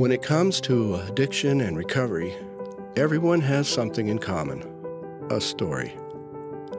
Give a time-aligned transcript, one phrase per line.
[0.00, 2.34] When it comes to addiction and recovery,
[2.96, 4.64] everyone has something in common
[5.28, 5.94] a story.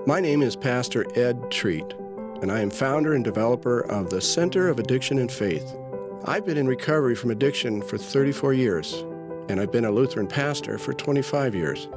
[0.07, 1.85] My name is Pastor Ed Treat,
[2.41, 5.71] and I am founder and developer of the Center of Addiction and Faith.
[6.25, 9.05] I've been in recovery from addiction for 34 years,
[9.49, 11.89] and I've been a Lutheran pastor for 25 years.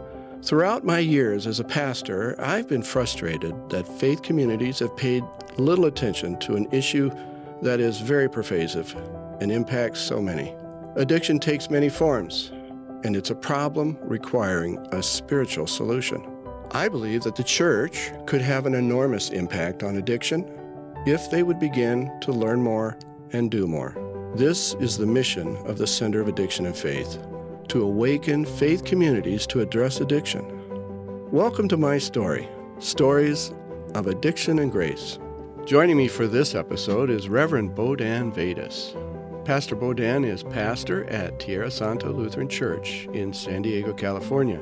[0.43, 5.25] Throughout my years as a pastor, I've been frustrated that faith communities have paid
[5.57, 7.11] little attention to an issue
[7.63, 8.95] that is very pervasive
[9.41, 10.55] and impacts so many.
[10.97, 12.53] Addiction takes many forms,
[13.03, 16.25] and it's a problem requiring a spiritual solution.
[16.71, 20.49] I believe that the church could have an enormous impact on addiction
[21.05, 22.97] if they would begin to learn more
[23.33, 23.97] and do more.
[24.37, 27.19] This is the mission of the Center of Addiction and Faith
[27.71, 30.45] to awaken faith communities to address addiction.
[31.33, 33.53] Welcome to my story Stories
[33.97, 35.19] of Addiction and Grace.
[35.67, 38.95] Joining me for this episode is Reverend Bodan Vedas.
[39.45, 44.59] Pastor Bodan is pastor at Tierrasanta Lutheran Church in San Diego, California.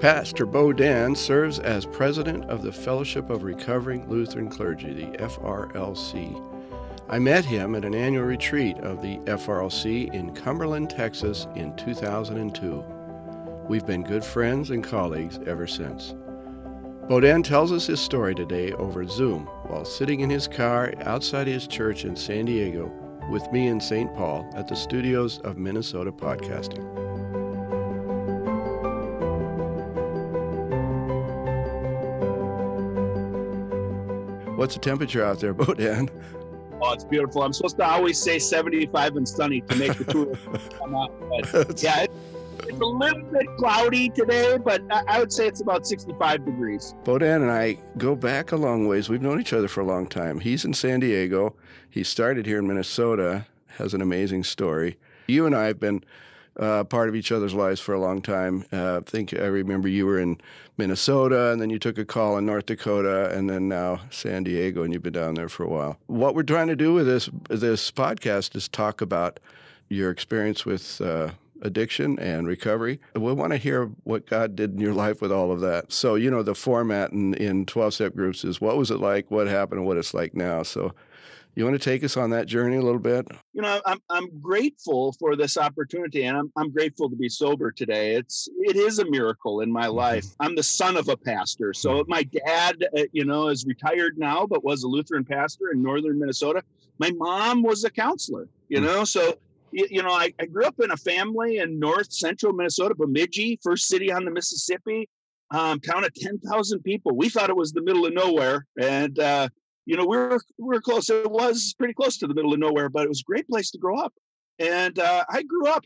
[0.00, 6.44] Pastor Bodan serves as president of the Fellowship of Recovering Lutheran Clergy, the FRLC.
[7.08, 12.84] I met him at an annual retreat of the FRLC in Cumberland, Texas in 2002.
[13.68, 16.12] We've been good friends and colleagues ever since.
[17.08, 21.68] Bodan tells us his story today over Zoom while sitting in his car outside his
[21.68, 22.92] church in San Diego
[23.28, 24.12] with me in St.
[24.14, 26.84] Paul at the studios of Minnesota Podcasting.
[34.56, 36.10] What's the temperature out there, Bodan?
[36.82, 37.42] Oh, it's beautiful.
[37.42, 40.34] I'm supposed to always say 75 and sunny to make the tour
[40.78, 41.12] come out.
[41.52, 42.14] But yeah, it's
[42.82, 46.94] a little bit cloudy today, but I, would say it's about 65 degrees.
[47.04, 49.08] Bodan and I go back a long ways.
[49.08, 50.40] We've known each other for a long time.
[50.40, 51.54] He's in San Diego.
[51.88, 53.46] He started here in Minnesota,
[53.78, 54.98] has an amazing story.
[55.26, 56.04] You and I have been
[56.58, 58.64] uh, part of each other's lives for a long time.
[58.72, 60.40] Uh, I think I remember you were in
[60.76, 64.82] Minnesota, and then you took a call in North Dakota, and then now San Diego,
[64.82, 65.98] and you've been down there for a while.
[66.06, 69.40] What we're trying to do with this this podcast is talk about
[69.88, 71.00] your experience with.
[71.00, 71.30] Uh,
[71.62, 73.00] addiction and recovery.
[73.14, 75.92] We want to hear what God did in your life with all of that.
[75.92, 79.30] So, you know, the format in, in 12 step groups is what was it like,
[79.30, 80.62] what happened, and what it's like now.
[80.62, 80.92] So,
[81.56, 83.26] you want to take us on that journey a little bit?
[83.52, 87.72] You know, I'm I'm grateful for this opportunity, and I'm I'm grateful to be sober
[87.72, 88.14] today.
[88.14, 89.96] It's it is a miracle in my mm-hmm.
[89.96, 90.26] life.
[90.38, 92.10] I'm the son of a pastor, so mm-hmm.
[92.10, 96.18] my dad, uh, you know, is retired now, but was a Lutheran pastor in northern
[96.18, 96.62] Minnesota.
[96.98, 98.84] My mom was a counselor, you mm.
[98.84, 99.38] know, so
[99.72, 103.86] you know, I, I, grew up in a family in north central Minnesota, Bemidji, first
[103.86, 105.08] city on the Mississippi,
[105.50, 107.16] um, town of 10,000 people.
[107.16, 108.66] We thought it was the middle of nowhere.
[108.80, 109.48] And, uh,
[109.86, 111.10] you know, we were, we were close.
[111.10, 113.70] It was pretty close to the middle of nowhere, but it was a great place
[113.72, 114.12] to grow up.
[114.58, 115.84] And uh, I grew up,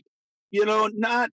[0.51, 1.29] you know, not,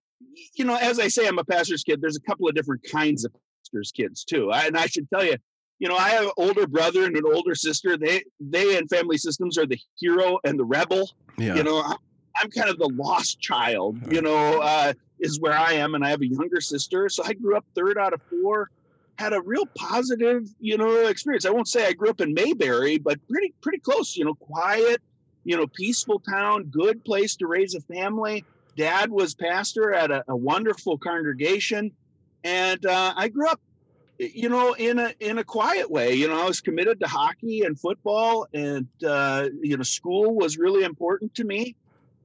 [0.55, 2.01] you know, as I say, I'm a pastor's kid.
[2.01, 4.51] There's a couple of different kinds of pastor's kids too.
[4.51, 5.35] I, and I should tell you,
[5.79, 7.97] you know, I have an older brother and an older sister.
[7.97, 11.11] They, they in family systems are the hero and the rebel.
[11.37, 11.55] Yeah.
[11.55, 11.97] You know, I'm
[12.41, 15.95] kind of the lost child, you know, uh, is where I am.
[15.95, 17.09] And I have a younger sister.
[17.09, 18.69] So I grew up third out of four,
[19.17, 21.45] had a real positive, you know, experience.
[21.45, 25.01] I won't say I grew up in Mayberry, but pretty, pretty close, you know, quiet,
[25.43, 28.43] you know, peaceful town, good place to raise a family.
[28.75, 31.91] Dad was pastor at a, a wonderful congregation.
[32.43, 33.61] And uh, I grew up
[34.19, 37.63] you know in a in a quiet way you know i was committed to hockey
[37.63, 41.75] and football and uh, you know school was really important to me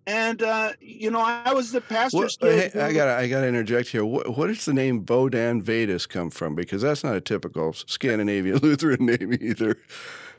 [0.09, 2.51] and uh, you know, I was the pastor's well.
[2.51, 4.05] Hey, I got I got to interject here.
[4.07, 6.55] What, what does the name Bodan Vedas come from?
[6.55, 9.77] Because that's not a typical Scandinavian Lutheran name either.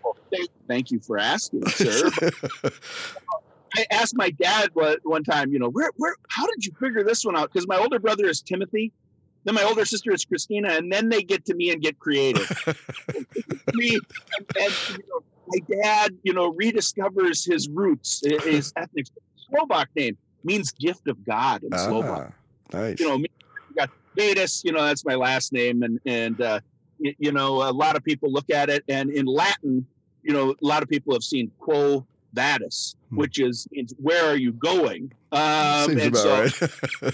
[0.04, 2.10] Well, thank, thank, you for asking, sir.
[3.78, 4.72] I asked my dad
[5.04, 7.54] one time, you know, where where how did you figure this one out?
[7.54, 8.92] Because my older brother is Timothy,
[9.44, 12.50] then my older sister is Christina, and then they get to me and get creative.
[13.74, 19.06] me and, and you know, my dad, you know, rediscovers his roots, his ethnic
[19.50, 22.34] Slovak name means gift of God in ah, Slovak.
[22.74, 23.00] Nice.
[23.00, 23.26] You know,
[23.76, 25.84] got Vedas, you know, that's my last name.
[25.84, 26.60] And, and, uh,
[27.00, 29.86] you, you, know, a lot of people look at it and in Latin,
[30.24, 33.18] you know, a lot of people have seen quo vadis, hmm.
[33.18, 33.68] which is,
[33.98, 35.12] where are you going?
[35.32, 36.68] Um, Seems and about so,
[37.02, 37.14] right.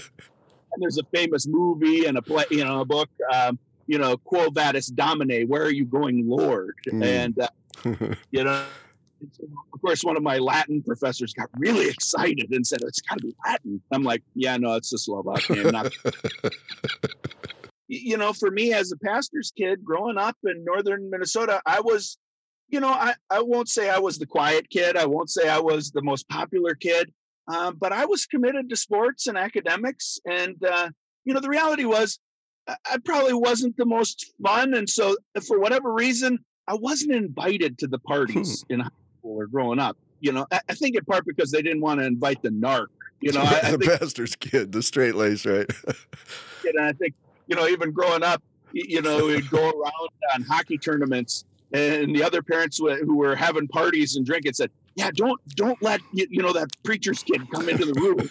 [0.76, 4.16] and there's a famous movie and a play, you know, a book, um, you know,
[4.16, 6.74] quo vadis domine, where are you going, Lord?
[6.88, 7.04] Mm.
[7.04, 8.64] And, uh, you know,
[9.22, 13.26] of course, one of my Latin professors got really excited and said, "It's got to
[13.26, 15.92] be Latin." I'm like, "Yeah, no, it's the Slovak name." Not...
[17.88, 22.18] you know, for me as a pastor's kid growing up in northern Minnesota, I was,
[22.68, 24.96] you know, I I won't say I was the quiet kid.
[24.96, 27.12] I won't say I was the most popular kid,
[27.48, 30.18] uh, but I was committed to sports and academics.
[30.26, 30.90] And, uh,
[31.24, 32.18] you know, the reality was
[32.66, 34.74] I probably wasn't the most fun.
[34.74, 35.16] And so,
[35.46, 38.74] for whatever reason, I wasn't invited to the parties hmm.
[38.74, 38.90] in high
[39.26, 39.96] school or growing up.
[40.20, 42.86] You know, I, I, think in part because they didn't want to invite the narc.
[43.20, 45.70] You know, I, I the think, pastor's kid, the straight lace, right?
[46.64, 47.14] and I think,
[47.46, 48.42] you know, even growing up,
[48.72, 53.66] you know, we'd go around on hockey tournaments and the other parents who were having
[53.68, 57.86] parties and drinking said, "Yeah, don't don't let you know that preacher's kid come into
[57.86, 58.30] the room.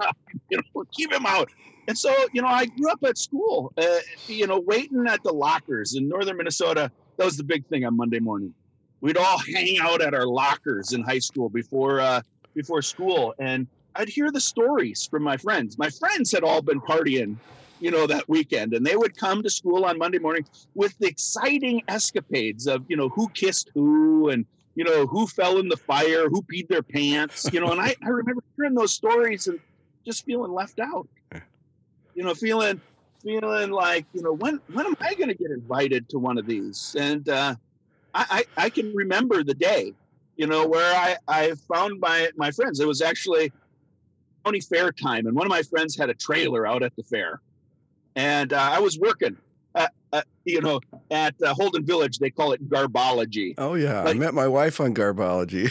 [0.50, 1.48] you know, keep him out."
[1.88, 3.86] And so, you know, I grew up at school, uh,
[4.26, 6.92] you know, waiting at the lockers in northern Minnesota.
[7.16, 8.54] That was the big thing on Monday morning.
[9.00, 12.22] We'd all hang out at our lockers in high school before uh,
[12.54, 15.78] before school, and I'd hear the stories from my friends.
[15.78, 17.36] My friends had all been partying
[17.80, 18.74] you know, that weekend.
[18.74, 22.96] And they would come to school on Monday morning with the exciting escapades of, you
[22.96, 26.82] know, who kissed who and, you know, who fell in the fire, who peed their
[26.82, 27.70] pants, you know.
[27.70, 29.58] And I, I remember hearing those stories and
[30.04, 31.08] just feeling left out,
[32.14, 32.80] you know, feeling,
[33.22, 36.46] feeling like, you know, when, when am I going to get invited to one of
[36.46, 36.96] these?
[36.98, 37.56] And uh,
[38.14, 39.94] I, I, I can remember the day,
[40.36, 42.80] you know, where I, I found my, my friends.
[42.80, 43.52] It was actually
[44.44, 45.26] county fair time.
[45.26, 47.40] And one of my friends had a trailer out at the fair
[48.18, 49.36] and uh, I was working.
[49.74, 53.54] At, uh, you know, at uh, Holden Village, they call it garbology.
[53.58, 55.70] Oh yeah, I met my wife on garbology.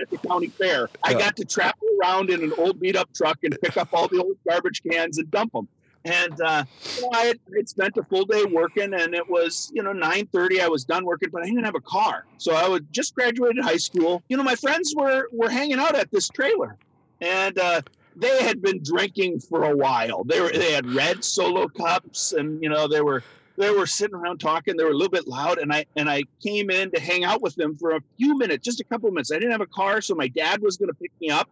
[0.00, 3.38] at the county fair, I got to travel around in an old beat up truck
[3.42, 5.66] and pick up all the old garbage cans and dump them.
[6.04, 6.64] And uh,
[6.96, 9.92] you know, I had, had, spent a full day working, and it was you know
[9.92, 10.60] nine thirty.
[10.60, 13.62] I was done working, but I didn't have a car, so I would just graduated
[13.62, 14.22] high school.
[14.28, 16.76] You know, my friends were were hanging out at this trailer,
[17.20, 17.82] and uh,
[18.16, 20.24] they had been drinking for a while.
[20.24, 23.22] They were they had red solo cups, and you know they were
[23.56, 24.76] they were sitting around talking.
[24.76, 27.42] They were a little bit loud, and I and I came in to hang out
[27.42, 29.32] with them for a few minutes, just a couple minutes.
[29.32, 31.48] I didn't have a car, so my dad was going to pick me up,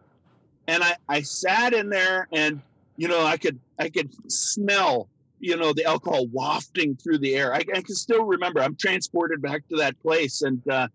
[0.67, 2.61] and I I sat in there, and
[2.97, 5.09] you know I could I could smell
[5.39, 7.53] you know the alcohol wafting through the air.
[7.53, 8.61] I, I can still remember.
[8.61, 10.61] I'm transported back to that place, and.
[10.69, 10.87] uh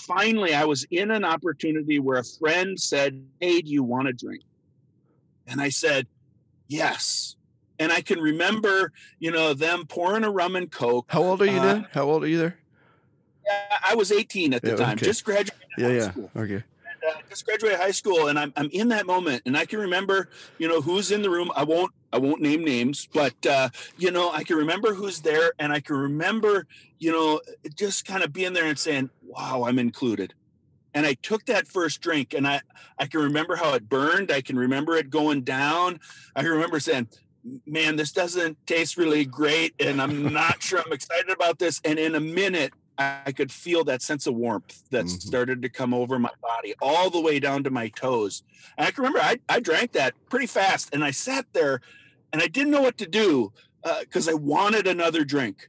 [0.00, 4.12] finally i was in an opportunity where a friend said hey do you want to
[4.12, 4.42] drink
[5.48, 6.06] and I said,
[6.68, 7.36] yes.
[7.78, 11.06] And I can remember, you know, them pouring a rum and coke.
[11.08, 11.86] How old are you uh, then?
[11.92, 12.58] How old are you there?
[13.46, 15.06] Yeah, I was 18 at the yeah, time, okay.
[15.06, 15.54] just graduated.
[15.78, 16.10] Yeah, yeah.
[16.10, 16.30] School.
[16.36, 16.64] Okay.
[17.08, 20.28] Uh, just graduated high school, and I'm I'm in that moment, and I can remember,
[20.58, 21.50] you know, who's in the room.
[21.54, 25.52] I won't I won't name names, but uh, you know, I can remember who's there,
[25.58, 26.66] and I can remember,
[26.98, 27.40] you know,
[27.74, 30.34] just kind of being there and saying, "Wow, I'm included."
[30.94, 32.60] and I took that first drink and I,
[32.98, 34.32] I can remember how it burned.
[34.32, 36.00] I can remember it going down.
[36.34, 37.08] I remember saying,
[37.66, 39.74] man, this doesn't taste really great.
[39.78, 41.80] And I'm not sure I'm excited about this.
[41.84, 45.18] And in a minute, I could feel that sense of warmth that mm-hmm.
[45.18, 48.42] started to come over my body all the way down to my toes.
[48.76, 51.80] And I can remember I, I drank that pretty fast and I sat there
[52.32, 53.52] and I didn't know what to do
[54.00, 55.68] because uh, I wanted another drink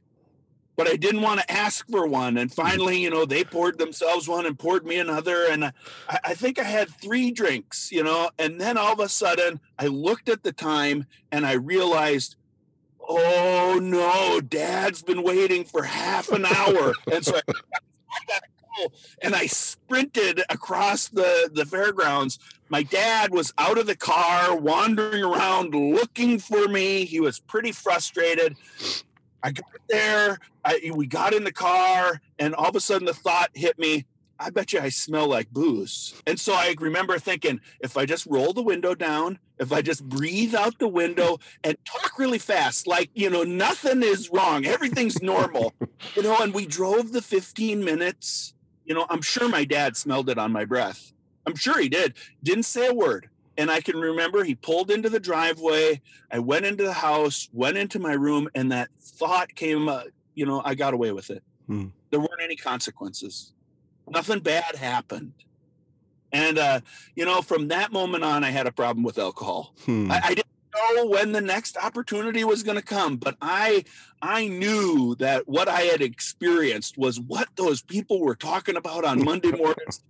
[0.80, 2.38] but I didn't want to ask for one.
[2.38, 2.62] And mm-hmm.
[2.62, 5.44] finally, you know, they poured themselves one and poured me another.
[5.44, 5.72] And I,
[6.08, 9.88] I, think I had three drinks, you know, and then all of a sudden I
[9.88, 12.36] looked at the time and I realized,
[13.10, 16.92] oh no, dad's been waiting for half an hour.
[17.12, 18.42] and so I, I got
[18.80, 18.92] go.
[19.22, 22.38] And I sprinted across the, the fairgrounds.
[22.68, 27.04] My dad was out of the car, wandering around looking for me.
[27.04, 28.56] He was pretty frustrated.
[29.42, 30.38] I got there.
[30.64, 34.04] I, we got in the car, and all of a sudden the thought hit me.
[34.42, 36.14] I bet you I smell like booze.
[36.26, 40.08] And so I remember thinking, if I just roll the window down, if I just
[40.08, 45.20] breathe out the window and talk really fast, like, you know, nothing is wrong, everything's
[45.20, 45.74] normal,
[46.16, 48.54] you know, and we drove the 15 minutes.
[48.86, 51.12] You know, I'm sure my dad smelled it on my breath.
[51.46, 52.14] I'm sure he did.
[52.42, 53.28] Didn't say a word.
[53.58, 56.00] And I can remember he pulled into the driveway.
[56.30, 60.04] I went into the house, went into my room, and that thought came, uh,
[60.34, 61.42] you know, I got away with it.
[61.66, 61.88] Hmm.
[62.10, 63.52] There weren't any consequences.
[64.10, 65.32] Nothing bad happened.
[66.32, 66.80] And, uh,
[67.14, 69.74] you know, from that moment on, I had a problem with alcohol.
[69.84, 70.10] Hmm.
[70.10, 70.46] I, I didn't
[70.94, 73.84] know when the next opportunity was going to come but i
[74.22, 79.22] i knew that what i had experienced was what those people were talking about on
[79.24, 80.02] monday mornings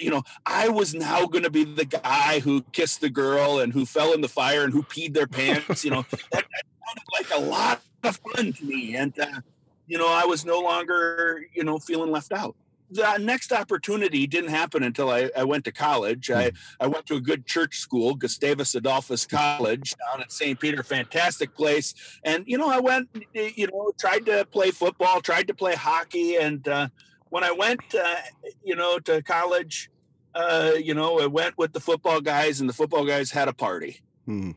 [0.00, 3.72] you know, I was now going to be the guy who kissed the girl and
[3.72, 5.84] who fell in the fire and who peed their pants.
[5.84, 6.44] You know, that, that
[6.86, 8.96] sounded like a lot of fun to me.
[8.96, 9.40] And, uh,
[9.86, 12.56] you know, I was no longer, you know, feeling left out.
[12.90, 16.30] The next opportunity didn't happen until I, I went to college.
[16.30, 16.56] I, hmm.
[16.80, 20.58] I went to a good church school, Gustavus Adolphus College down at St.
[20.60, 21.94] Peter, fantastic place.
[22.22, 26.36] And, you know, I went, you know, tried to play football, tried to play hockey,
[26.36, 26.88] and, uh,
[27.30, 28.14] when I went, uh,
[28.62, 29.90] you know, to college,
[30.36, 33.52] uh, you know, I went with the football guys, and the football guys had a
[33.52, 34.02] party.
[34.24, 34.52] Hmm.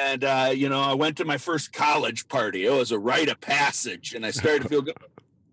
[0.00, 2.66] And uh, you know, I went to my first college party.
[2.66, 4.96] It was a rite of passage, and I started to feel good.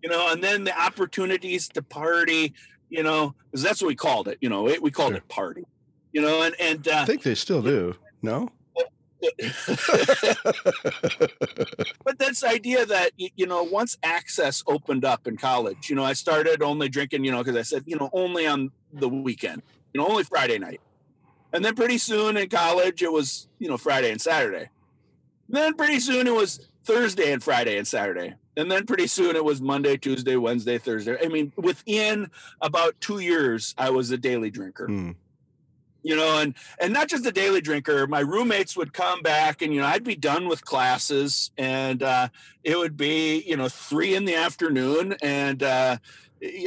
[0.04, 2.52] You know, and then the opportunities to party.
[2.90, 4.36] You know, because that's what we called it.
[4.42, 5.16] You know, it, we called Sure.
[5.16, 5.64] it party.
[6.12, 7.94] You know, and and uh, I think they still do.
[8.20, 8.50] No?
[12.04, 16.04] but that's the idea that you know once access opened up in college you know
[16.04, 19.62] i started only drinking you know because i said you know only on the weekend
[19.94, 20.80] you know only friday night
[21.54, 24.68] and then pretty soon in college it was you know friday and saturday
[25.48, 29.44] then pretty soon it was thursday and friday and saturday and then pretty soon it
[29.44, 32.30] was monday tuesday wednesday thursday i mean within
[32.60, 35.10] about two years i was a daily drinker Hmm.
[36.02, 39.74] you know and and not just a daily drinker my roommates would come back and
[39.74, 42.28] you know i'd be done with classes and uh
[42.62, 45.96] it would be you know three in the afternoon and uh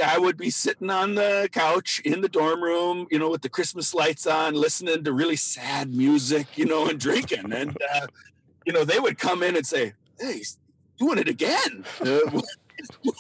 [0.03, 3.49] I would be sitting on the couch in the dorm room, you know, with the
[3.49, 7.53] Christmas lights on, listening to really sad music, you know, and drinking.
[7.53, 8.07] And, uh,
[8.65, 10.41] you know, they would come in and say, Hey,
[10.97, 11.85] doing it again.
[12.01, 12.41] Uh,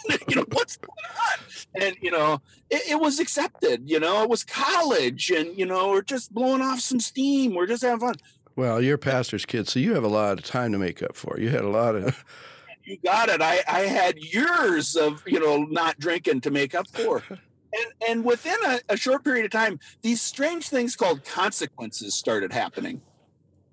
[0.27, 0.91] you know, what's going
[1.31, 1.81] on?
[1.81, 5.89] And, you know, it, it was accepted, you know, it was college and, you know,
[5.89, 7.55] we're just blowing off some steam.
[7.55, 8.15] We're just having fun.
[8.55, 11.15] Well, you're a pastor's kid, so you have a lot of time to make up
[11.15, 11.39] for.
[11.39, 12.23] You had a lot of.
[12.83, 13.41] You got it.
[13.41, 17.21] I, I had years of, you know, not drinking to make up for.
[17.29, 22.53] And, and within a, a short period of time, these strange things called consequences started
[22.53, 23.01] happening.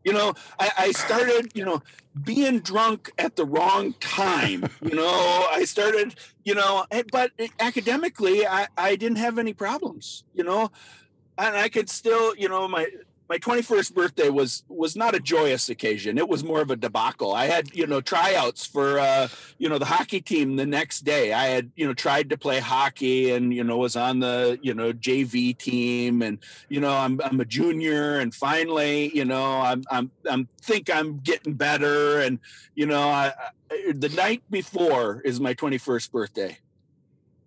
[0.04, 1.82] You know, I, I started, you know,
[2.22, 4.68] being drunk at the wrong time.
[4.82, 10.24] You know, I started, you know, eh, but academically, I, I didn't have any problems,
[10.34, 10.70] you know,
[11.38, 12.86] and I could still, you know, my,
[13.34, 16.18] my 21st birthday was was not a joyous occasion.
[16.18, 17.32] It was more of a debacle.
[17.32, 19.26] I had you know tryouts for uh
[19.58, 21.32] you know the hockey team the next day.
[21.32, 24.72] I had you know tried to play hockey and you know was on the you
[24.72, 26.38] know jv team and
[26.68, 31.18] you know i'm, I'm a junior and finally you know i'm i'm i'm think i'm
[31.18, 32.38] getting better and
[32.74, 33.32] you know I,
[33.70, 36.58] I the night before is my 21st birthday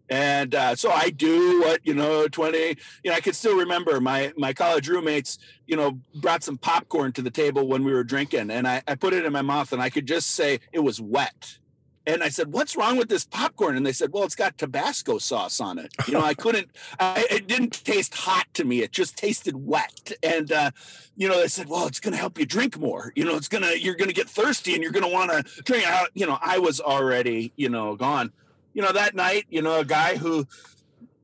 [0.09, 2.77] and uh, so I do what you know, twenty.
[3.03, 5.37] You know, I can still remember my my college roommates.
[5.65, 8.95] You know, brought some popcorn to the table when we were drinking, and I, I
[8.95, 11.57] put it in my mouth, and I could just say it was wet.
[12.05, 15.17] And I said, "What's wrong with this popcorn?" And they said, "Well, it's got Tabasco
[15.17, 16.69] sauce on it." You know, I couldn't.
[17.01, 18.81] I, it didn't taste hot to me.
[18.81, 20.13] It just tasted wet.
[20.23, 20.71] And uh,
[21.17, 23.11] you know, they said, "Well, it's going to help you drink more.
[23.13, 25.63] You know, it's gonna you're going to get thirsty, and you're going to want to
[25.63, 28.31] drink." I, you know, I was already you know gone
[28.77, 30.45] you know, that night, you know, a guy who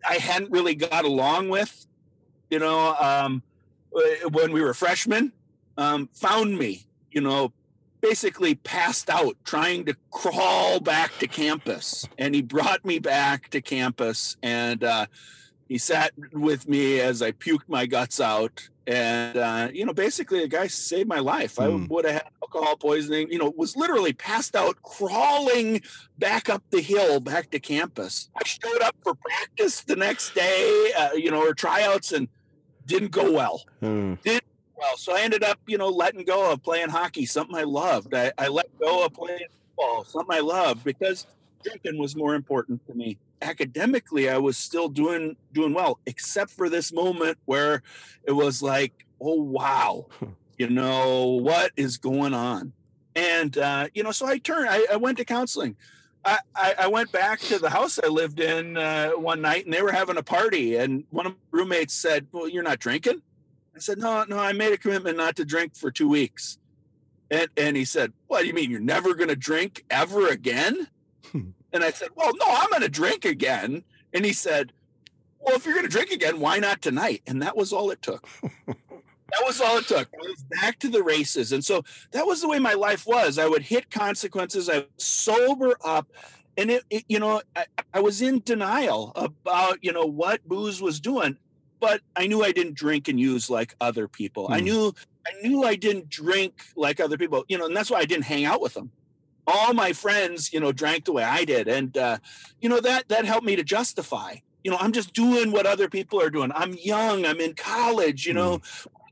[0.04, 1.86] I hadn't really got along with,
[2.50, 3.44] you know, um,
[4.32, 5.34] when we were freshmen,
[5.78, 7.54] um, found me, you know,
[8.02, 12.10] basically passed out trying to crawl back to campus.
[12.18, 15.06] And he brought me back to campus and uh,
[15.68, 18.70] he sat with me as I puked my guts out.
[18.86, 21.58] And, uh, you know, basically a guy saved my life.
[21.60, 21.86] I Hmm.
[21.88, 25.82] would have had alcohol poisoning, you know, was literally passed out crawling
[26.18, 28.30] back up the hill back to campus.
[28.36, 32.28] I showed up for practice the next day, uh, you know, or tryouts and
[32.86, 33.64] didn't go well.
[33.80, 34.16] Hmm.
[34.76, 38.14] Well, so I ended up, you know, letting go of playing hockey, something I loved.
[38.14, 39.48] I, I let go of playing
[39.78, 41.26] football, something I loved because
[41.64, 43.18] drinking was more important to me.
[43.44, 47.84] Academically, I was still doing doing well, except for this moment where
[48.24, 50.08] it was like, oh wow,
[50.58, 52.74] you know, what is going on?
[53.16, 55.76] And uh, you know, so I turned, I, I went to counseling.
[56.26, 59.82] I, I, went back to the house I lived in uh, one night and they
[59.82, 60.78] were having a party.
[60.78, 63.22] And one of my roommates said, Well, you're not drinking?
[63.76, 66.60] I said, No, no, I made a commitment not to drink for two weeks.
[67.30, 68.72] And, and he said, What do you mean?
[68.72, 70.88] You're never going to drink ever again?
[71.74, 73.84] And I said, Well, no, I'm going to drink again.
[74.14, 74.72] And he said,
[75.40, 77.24] Well, if you're going to drink again, why not tonight?
[77.28, 78.28] And that was all it took.
[78.68, 80.08] that was all it took.
[80.14, 81.52] I was back to the races.
[81.52, 83.40] And so that was the way my life was.
[83.40, 86.08] I would hit consequences, I would sober up.
[86.56, 87.66] And it, it you know, I,
[87.96, 91.38] I was in denial about, you know, what booze was doing,
[91.80, 94.48] but I knew I didn't drink and use like other people.
[94.52, 94.66] I Hmm.
[94.66, 94.94] knew,
[95.28, 98.26] I knew I didn't drink like other people, you know, and that's why I didn't
[98.26, 98.92] hang out with them.
[99.46, 101.68] All my friends, you know, drank the way I did.
[101.68, 102.18] And, uh,
[102.62, 105.90] you know, that, that helped me to justify, you know, I'm just doing what other
[105.90, 106.52] people are doing.
[106.56, 107.26] I'm young.
[107.26, 108.62] I'm in college, you know,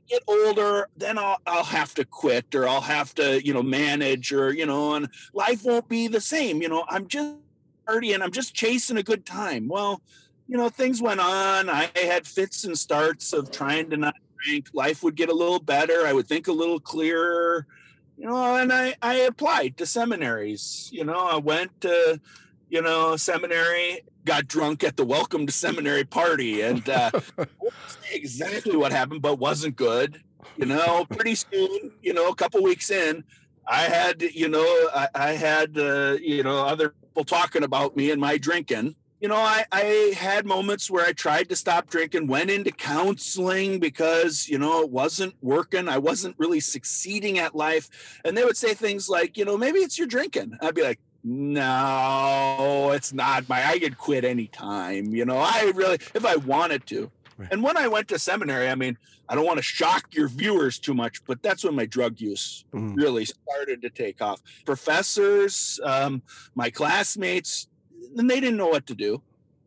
[0.08, 4.32] get older, then I'll I'll have to quit or I'll have to, you know, manage
[4.32, 6.60] or, you know, and life won't be the same.
[6.62, 7.36] You know, I'm just
[7.88, 9.68] partying, I'm just chasing a good time.
[9.68, 10.02] Well,
[10.48, 11.70] you know, things went on.
[11.70, 14.68] I had fits and starts of trying to not drink.
[14.72, 16.06] Life would get a little better.
[16.06, 17.66] I would think a little clearer,
[18.22, 20.88] you know, and I, I applied to seminaries.
[20.92, 22.20] You know, I went to,
[22.68, 26.60] you know, seminary, got drunk at the welcome to seminary party.
[26.60, 27.10] And uh,
[28.12, 30.22] exactly what happened, but wasn't good.
[30.56, 33.24] You know, pretty soon, you know, a couple weeks in,
[33.66, 34.62] I had, you know,
[34.94, 38.94] I, I had, uh, you know, other people talking about me and my drinking.
[39.22, 43.78] You know, I, I had moments where I tried to stop drinking, went into counseling
[43.78, 45.88] because, you know, it wasn't working.
[45.88, 47.88] I wasn't really succeeding at life.
[48.24, 50.58] And they would say things like, you know, maybe it's your drinking.
[50.60, 55.14] I'd be like, no, it's not my, I could quit anytime.
[55.14, 57.12] You know, I really, if I wanted to.
[57.38, 57.48] Right.
[57.52, 58.98] And when I went to seminary, I mean,
[59.28, 62.64] I don't want to shock your viewers too much, but that's when my drug use
[62.74, 62.96] mm.
[62.96, 64.42] really started to take off.
[64.66, 66.22] Professors, um,
[66.56, 67.68] my classmates,
[68.16, 69.22] and they didn't know what to do.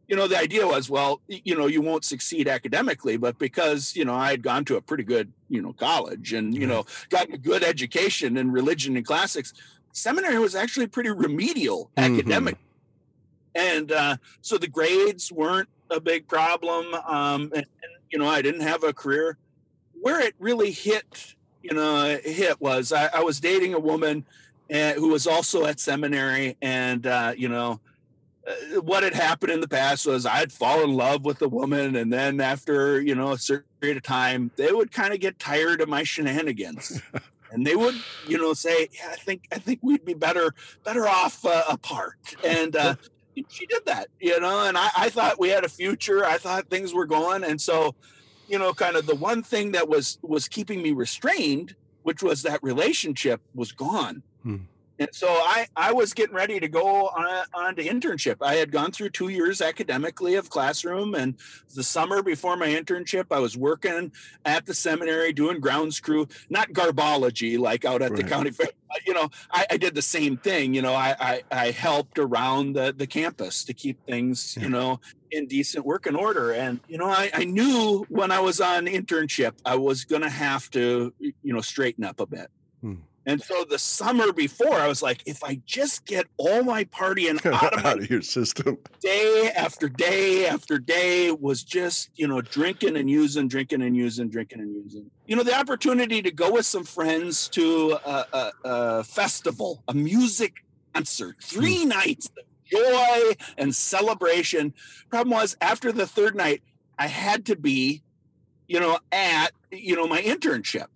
[0.08, 4.06] You know, the idea was, well, you know, you won't succeed academically, but because, you
[4.06, 7.34] know, I had gone to a pretty good, you know, college and, you know, gotten
[7.34, 9.52] a good education in religion and classics,
[9.94, 12.14] seminary was actually pretty remedial mm-hmm.
[12.14, 12.58] academic.
[13.56, 16.94] And uh, so the grades weren't a big problem.
[16.94, 19.38] Um, and, and, you know, I didn't have a career.
[20.02, 24.24] Where it really hit, you know, hit was I, I was dating a woman
[24.72, 26.58] uh, who was also at seminary.
[26.62, 27.80] And, uh, you know,
[28.82, 32.12] what had happened in the past was I'd fall in love with a woman, and
[32.12, 35.82] then after you know a certain period of time, they would kind of get tired
[35.82, 37.02] of my shenanigans.
[37.52, 37.96] and they would
[38.28, 42.18] you know say yeah, i think i think we'd be better better off uh, apart
[42.44, 42.96] and uh,
[43.50, 46.70] she did that you know and I, I thought we had a future i thought
[46.70, 47.96] things were going and so
[48.48, 52.44] you know kind of the one thing that was was keeping me restrained which was
[52.44, 54.58] that relationship was gone hmm.
[54.98, 58.38] And so I, I was getting ready to go on, on to internship.
[58.42, 61.36] I had gone through two years academically of classroom, and
[61.74, 64.14] the summer before my internship, I was working
[64.46, 68.24] at the seminary doing grounds crew, not garbology like out at right.
[68.24, 68.68] the county fair.
[69.06, 70.74] You know, I, I, did the same thing.
[70.74, 75.02] You know, I, I, I helped around the, the campus to keep things, you know,
[75.32, 76.54] in decent working order.
[76.54, 80.30] And, you know, I, I knew when I was on internship, I was going to
[80.30, 82.50] have to, you know, straighten up a bit.
[83.26, 83.32] Hmm.
[83.32, 87.44] And so the summer before, I was like, if I just get all my partying
[87.46, 92.42] out of, out of your system, day after day after day was just, you know,
[92.42, 95.12] drinking and using, drinking and using, drinking and using.
[95.26, 99.94] You know, the opportunity to go with some friends to a, a, a festival, a
[99.94, 101.90] music concert, three hmm.
[101.90, 104.74] nights of joy and celebration.
[105.10, 106.62] Problem was, after the third night,
[106.98, 108.04] I had to be,
[108.68, 110.88] you know, at, you know, my internship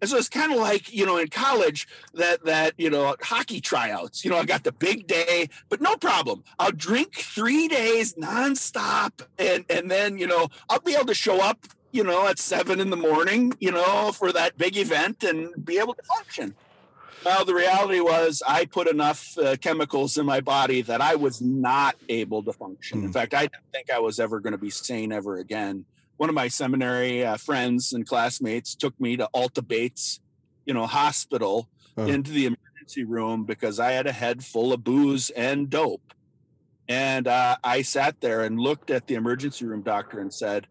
[0.00, 3.60] and so it's kind of like, you know, in college that that, you know, hockey
[3.60, 4.24] tryouts.
[4.24, 6.44] You know, I got the big day, but no problem.
[6.58, 11.40] I'll drink three days nonstop and and then, you know, I'll be able to show
[11.40, 15.64] up, you know, at seven in the morning, you know, for that big event and
[15.64, 16.54] be able to function.
[17.24, 21.40] Well, the reality was I put enough uh, chemicals in my body that I was
[21.40, 22.98] not able to function.
[22.98, 23.02] Mm.
[23.02, 23.12] In hmm.
[23.12, 26.34] fact, I didn't think I was ever going to be sane ever again one of
[26.34, 30.20] my seminary uh, friends and classmates took me to Alta Bates,
[30.64, 35.30] you know, hospital into the emergency room because I had a head full of booze
[35.30, 36.12] and dope.
[36.88, 40.66] And uh, I sat there and looked at the emergency room doctor and said,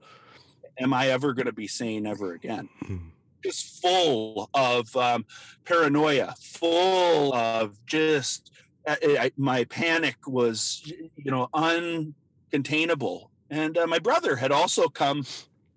[0.80, 2.70] Am I ever going to be sane ever again?
[2.82, 2.98] Hmm.
[3.44, 5.26] Just full of um,
[5.64, 8.52] paranoia, full of just
[8.88, 10.84] I, I, my panic was,
[11.16, 15.26] you know, uncontainable and uh, my brother had also come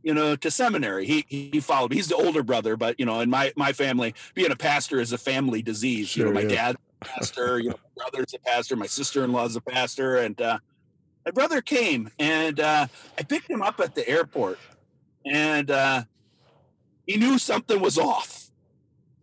[0.03, 1.07] you know to seminary.
[1.07, 4.51] He he followed he's the older brother but you know in my my family being
[4.51, 6.09] a pastor is a family disease.
[6.09, 6.73] Sure, you know my yeah.
[6.73, 10.59] dad pastor you know my brother's a pastor my sister-in-law's a pastor and uh,
[11.25, 14.59] my brother came and uh, i picked him up at the airport
[15.25, 16.03] and uh,
[17.07, 18.51] he knew something was off.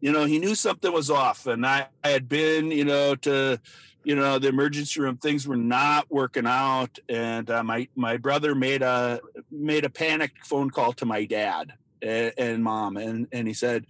[0.02, 3.60] You know he knew something was off and i, I had been you know to
[4.06, 8.56] you know the emergency room things were not working out and uh, my my brother
[8.56, 9.20] made a
[9.52, 13.86] made a panicked phone call to my dad and, and mom and and he said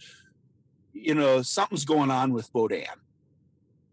[0.93, 2.85] you know something's going on with bodan.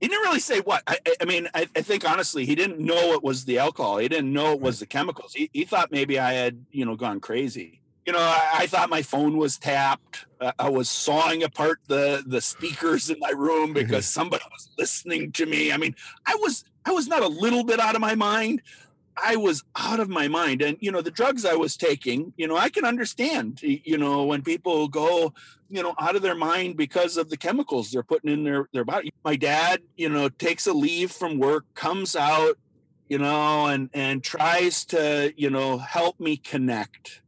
[0.01, 0.83] He didn't really say what.
[0.87, 3.99] I, I mean I, I, think honestly he didn't know it was the alcohol.
[3.99, 5.35] He didn't know it was the chemicals.
[5.35, 8.91] He, he thought maybe i had you know gone crazy you know, I, I, thought
[8.91, 10.27] my phone was tapped.
[10.41, 13.75] Uh, I was sawing apart the the speakers in my room mm-hmm.
[13.75, 15.73] because somebody was listening to me.
[15.73, 15.95] I mean,
[16.27, 18.63] I was I was not a little bit out of my mind.
[19.23, 22.33] I was out of my mind, and you know, the drugs I was taking.
[22.37, 23.63] You know, I can understand.
[23.63, 25.33] You know, when people go,
[25.69, 28.85] you know, out of their mind because of the chemicals they're putting in their their
[28.85, 29.13] body.
[29.25, 32.59] My dad, you know, takes a leave from work, comes out,
[33.09, 37.22] you know, and and tries to you know help me connect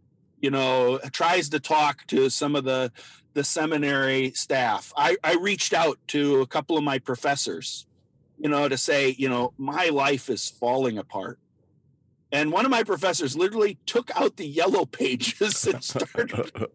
[0.44, 2.92] you know, tries to talk to some of the
[3.32, 4.92] the seminary staff.
[4.96, 7.86] I, I reached out to a couple of my professors
[8.38, 11.38] you know, to say, you know, my life is falling apart.
[12.32, 16.70] And one of my professors literally took out the yellow pages and started for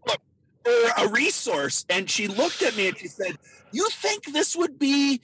[0.97, 1.85] a resource.
[1.89, 3.37] And she looked at me and she said,
[3.71, 5.21] You think this would be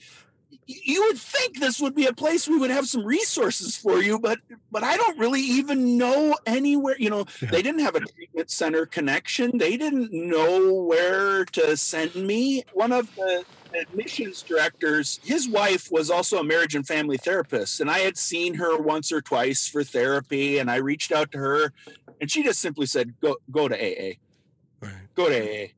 [0.66, 4.18] you would think this would be a place we would have some resources for you
[4.18, 4.38] but
[4.70, 7.50] but i don't really even know anywhere you know yeah.
[7.50, 12.92] they didn't have a treatment center connection they didn't know where to send me one
[12.92, 13.44] of the
[13.80, 18.54] admissions directors his wife was also a marriage and family therapist and i had seen
[18.54, 21.72] her once or twice for therapy and i reached out to her
[22.20, 24.14] and she just simply said go go to aa
[24.80, 25.14] right.
[25.14, 25.68] go to aa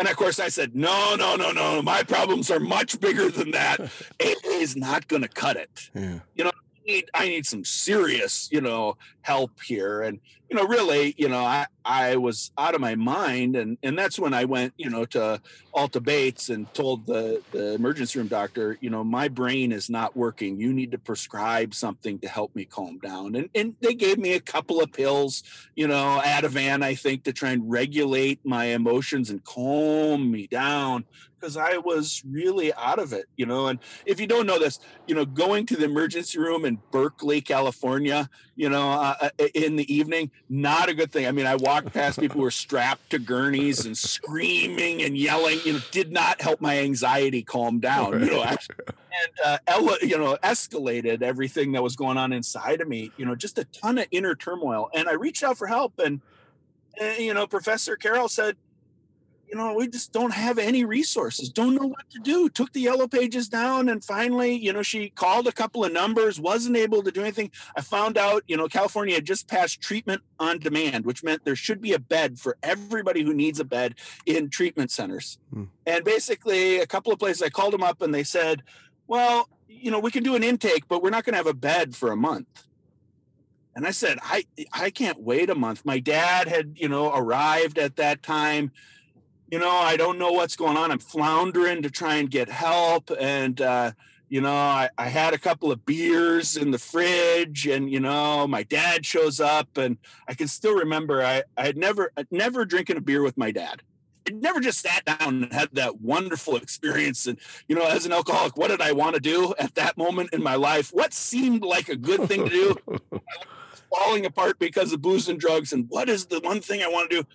[0.00, 1.82] and of course, I said, no, no, no, no.
[1.82, 3.80] My problems are much bigger than that.
[4.18, 5.90] it is not going to cut it.
[5.94, 6.20] Yeah.
[6.34, 10.00] You know, I need, I need some serious, you know, help here.
[10.00, 13.54] And you know, really, you know, I, I was out of my mind.
[13.54, 15.40] And, and that's when I went, you know, to
[15.72, 20.16] Alta Bates and told the, the emergency room doctor, you know, my brain is not
[20.16, 20.60] working.
[20.60, 23.36] You need to prescribe something to help me calm down.
[23.36, 25.44] And, and they gave me a couple of pills,
[25.76, 31.04] you know, Ativan, I think, to try and regulate my emotions and calm me down
[31.40, 33.68] because I was really out of it, you know.
[33.68, 37.40] And if you don't know this, you know, going to the emergency room in Berkeley,
[37.40, 38.28] California,
[38.60, 41.26] you know, uh, uh in the evening, not a good thing.
[41.26, 45.60] I mean, I walked past people who were strapped to gurneys and screaming and yelling.
[45.64, 48.20] You know, did not help my anxiety calm down.
[48.20, 52.82] You know, actually, and uh, ele- you know, escalated everything that was going on inside
[52.82, 53.12] of me.
[53.16, 54.90] You know, just a ton of inner turmoil.
[54.94, 56.20] And I reached out for help, and,
[57.00, 58.56] and you know, Professor Carroll said,
[59.50, 62.48] you know, we just don't have any resources, don't know what to do.
[62.48, 66.38] Took the yellow pages down, and finally, you know, she called a couple of numbers,
[66.38, 67.50] wasn't able to do anything.
[67.76, 71.56] I found out, you know, California had just passed treatment on demand, which meant there
[71.56, 75.38] should be a bed for everybody who needs a bed in treatment centers.
[75.52, 75.64] Hmm.
[75.84, 78.62] And basically, a couple of places I called them up and they said,
[79.08, 81.54] well, you know, we can do an intake, but we're not going to have a
[81.54, 82.66] bed for a month.
[83.74, 85.84] And I said, I I can't wait a month.
[85.84, 88.72] My dad had, you know, arrived at that time
[89.50, 90.90] you know, I don't know what's going on.
[90.90, 93.10] I'm floundering to try and get help.
[93.18, 93.92] And, uh,
[94.28, 98.46] you know, I, I had a couple of beers in the fridge and, you know,
[98.46, 102.96] my dad shows up and I can still remember I, I had never, never drinking
[102.96, 103.82] a beer with my dad.
[104.28, 107.26] I never just sat down and had that wonderful experience.
[107.26, 110.32] And, you know, as an alcoholic, what did I want to do at that moment
[110.32, 110.90] in my life?
[110.92, 112.76] What seemed like a good thing to do?
[113.90, 115.72] falling apart because of booze and drugs.
[115.72, 117.28] And what is the one thing I want to do?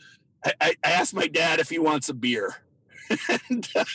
[0.45, 2.57] I, I asked my dad if he wants a beer.
[3.49, 3.85] and uh,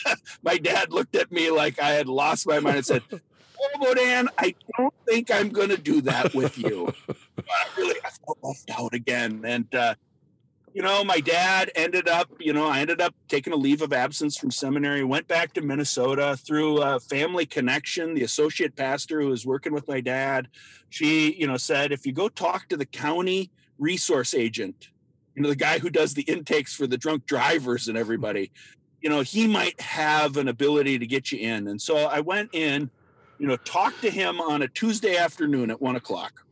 [0.41, 3.03] my dad looked at me like I had lost my mind and said,
[3.63, 6.93] Oh, Bodan, I don't think I'm going to do that with you.
[7.37, 9.43] I really I felt left out again.
[9.45, 9.93] And, uh,
[10.73, 13.93] you know, my dad ended up, you know, I ended up taking a leave of
[13.93, 18.15] absence from seminary, went back to Minnesota through a family connection.
[18.15, 20.47] The associate pastor who was working with my dad,
[20.89, 24.89] she, you know, said, if you go talk to the county resource agent
[25.35, 28.51] you know the guy who does the intakes for the drunk drivers and everybody
[29.01, 31.67] you know he might have an ability to get you in.
[31.67, 32.89] And so i went in
[33.37, 36.45] you know talked to him on a tuesday afternoon at one o'clock.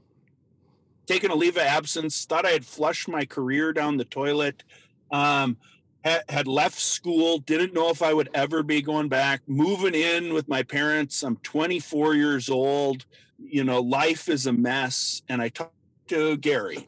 [1.08, 4.64] Taken a leave of absence thought i had flushed my career down the toilet
[5.12, 5.58] um,
[6.04, 10.34] had, had left school didn't know if i would ever be going back moving in
[10.34, 13.06] with my parents i'm 24 years old
[13.40, 15.74] you know life is a mess and i talked
[16.08, 16.88] to gary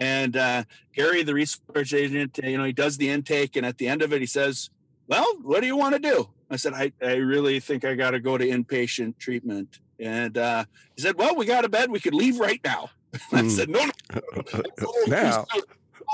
[0.00, 3.88] and uh, Gary, the research agent, you know, he does the intake, and at the
[3.88, 4.70] end of it, he says,
[5.06, 8.12] "Well, what do you want to do?" I said, "I, I really think I got
[8.12, 11.90] to go to inpatient treatment." And uh, he said, "Well, we got a bed.
[11.90, 12.90] We could leave right now."
[13.32, 13.48] I hmm.
[13.48, 13.84] said, "No,
[14.14, 15.44] no, now."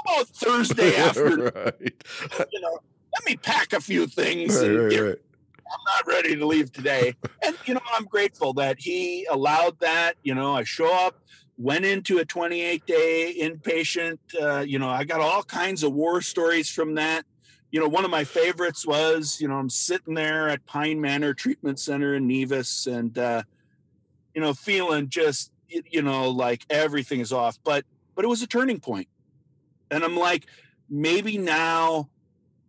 [0.04, 1.52] about Thursday afternoon?
[1.54, 2.04] right.
[2.52, 2.78] You know,
[3.14, 6.72] let me pack a few things right, and right, get, I'm not ready to leave
[6.72, 7.14] today.
[7.42, 10.14] and you know, I'm grateful that he allowed that.
[10.22, 11.20] You know, I show up
[11.56, 14.18] went into a 28 day inpatient.
[14.40, 17.24] Uh, you know, I got all kinds of war stories from that.
[17.70, 21.34] You know, one of my favorites was, you know, I'm sitting there at Pine Manor
[21.34, 23.42] Treatment Center in Nevis and, uh,
[24.34, 27.58] you know, feeling just, you know, like everything is off.
[27.64, 29.08] But, but it was a turning point.
[29.90, 30.46] And I'm like,
[30.88, 32.10] maybe now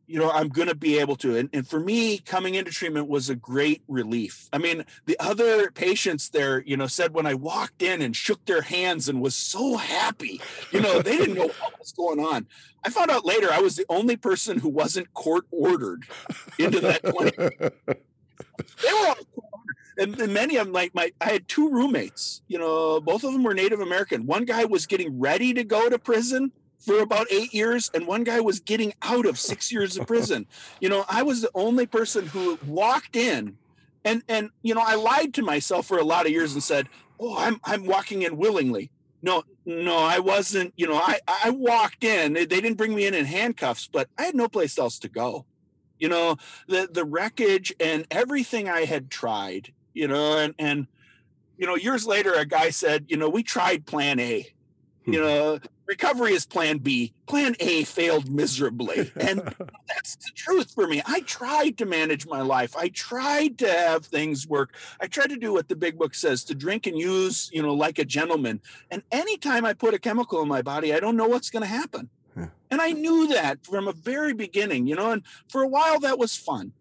[0.08, 1.36] you know, I'm going to be able to.
[1.36, 4.50] And, and for me, coming into treatment was a great relief.
[4.54, 8.46] I mean, the other patients there, you know, said when I walked in and shook
[8.46, 10.42] their hands and was so happy,
[10.72, 12.48] you know, they didn't know what was going on.
[12.84, 16.04] I found out later I was the only person who wasn't court ordered
[16.60, 17.58] into that clinic.
[18.84, 19.16] they were all
[19.98, 23.34] and, and, many of them like my i had two roommates you know both of
[23.34, 27.28] them were native american one guy was getting ready to go to prison for about
[27.32, 30.48] eight years, and one guy was getting out of six years of prison.
[30.80, 33.58] You know, I was the only person who walked in
[34.04, 36.88] And and you know, I lied to myself for a lot of years and said,
[37.20, 40.74] "Oh, I'm I'm walking in willingly." No, no, I wasn't.
[40.78, 42.34] You know, I I walked in.
[42.34, 45.46] They didn't bring me in in handcuffs, but I had no place else to go.
[46.00, 49.74] You know, the the wreckage and everything I had tried.
[49.94, 50.88] You know, and and
[51.58, 54.48] you know, years later, a guy said, you know, we tried Plan A.
[55.06, 55.26] You hmm.
[55.26, 57.14] know, recovery is plan B.
[57.28, 59.12] Plan A failed miserably.
[59.16, 59.40] And
[59.88, 61.02] that's the truth for me.
[61.06, 62.76] I tried to manage my life.
[62.76, 64.74] I tried to have things work.
[65.00, 67.74] I tried to do what the big book says to drink and use, you know,
[67.74, 68.62] like a gentleman.
[68.90, 71.68] And anytime I put a chemical in my body, I don't know what's going to
[71.68, 72.10] happen.
[72.70, 76.20] And I knew that from a very beginning, you know, and for a while that
[76.20, 76.74] was fun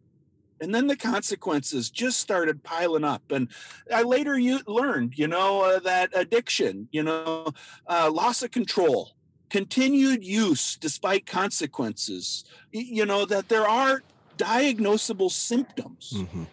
[0.60, 3.48] and then the consequences just started piling up and
[3.92, 7.52] i later you learned you know uh, that addiction you know
[7.88, 9.12] uh, loss of control
[9.50, 14.02] continued use despite consequences you know that there are
[14.36, 16.44] diagnosable symptoms mm-hmm.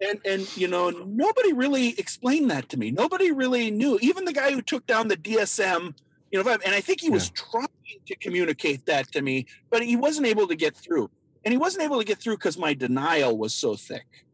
[0.00, 4.32] and and you know nobody really explained that to me nobody really knew even the
[4.32, 5.94] guy who took down the dsm
[6.30, 7.42] you know and i think he was yeah.
[7.50, 11.10] trying to communicate that to me but he wasn't able to get through
[11.44, 14.24] and he wasn't able to get through because my denial was so thick.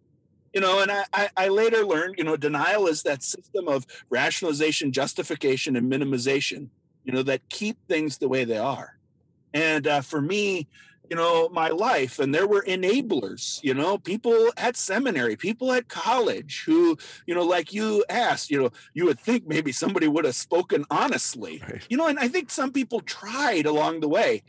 [0.52, 4.90] You know and I, I later learned you know denial is that system of rationalization
[4.90, 6.68] justification and minimization
[7.04, 8.98] you know that keep things the way they are.
[9.52, 10.66] And uh, for me
[11.10, 15.88] you know my life and there were enablers you know people at seminary people at
[15.88, 20.24] college who you know like you asked you know you would think maybe somebody would
[20.24, 21.62] have spoken honestly.
[21.68, 21.86] Right.
[21.88, 24.42] you know and i think some people tried along the way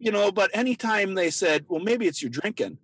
[0.00, 2.78] you know, but anytime they said, well, maybe it's your drinking,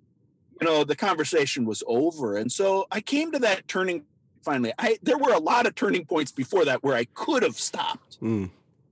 [0.61, 2.37] you know, the conversation was over.
[2.37, 4.05] And so I came to that turning
[4.43, 4.73] finally.
[4.79, 8.21] I there were a lot of turning points before that where I could have stopped.
[8.21, 8.51] Mm.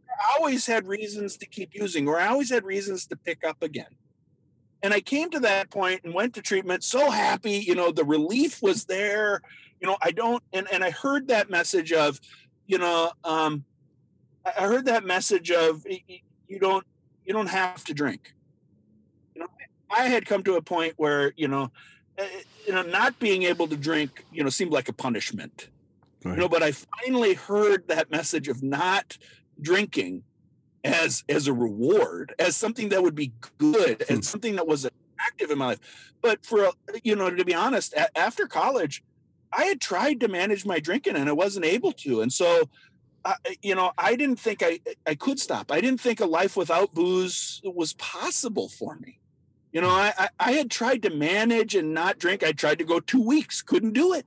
[0.08, 3.62] I always had reasons to keep using, or I always had reasons to pick up
[3.62, 3.94] again.
[4.82, 8.04] And I came to that point and went to treatment so happy, you know, the
[8.04, 9.42] relief was there.
[9.80, 12.20] You know, I don't and, and I heard that message of,
[12.66, 13.64] you know, um,
[14.46, 15.84] I heard that message of
[16.48, 16.86] you don't
[17.24, 18.34] you don't have to drink.
[19.34, 19.48] You know,
[19.90, 21.70] I had come to a point where you know,
[22.18, 22.28] eh,
[22.66, 25.68] you know, not being able to drink, you know, seemed like a punishment.
[26.24, 26.34] Right.
[26.34, 29.18] You know, but I finally heard that message of not
[29.60, 30.24] drinking
[30.82, 34.22] as as a reward, as something that would be good, and hmm.
[34.22, 34.88] something that was
[35.20, 36.12] active in my life.
[36.20, 36.70] But for
[37.02, 39.02] you know, to be honest, a- after college,
[39.52, 42.68] I had tried to manage my drinking and I wasn't able to, and so
[43.24, 45.72] I, you know, I didn't think I I could stop.
[45.72, 49.20] I didn't think a life without booze was possible for me.
[49.72, 52.42] You know, I I had tried to manage and not drink.
[52.42, 54.26] I tried to go two weeks, couldn't do it.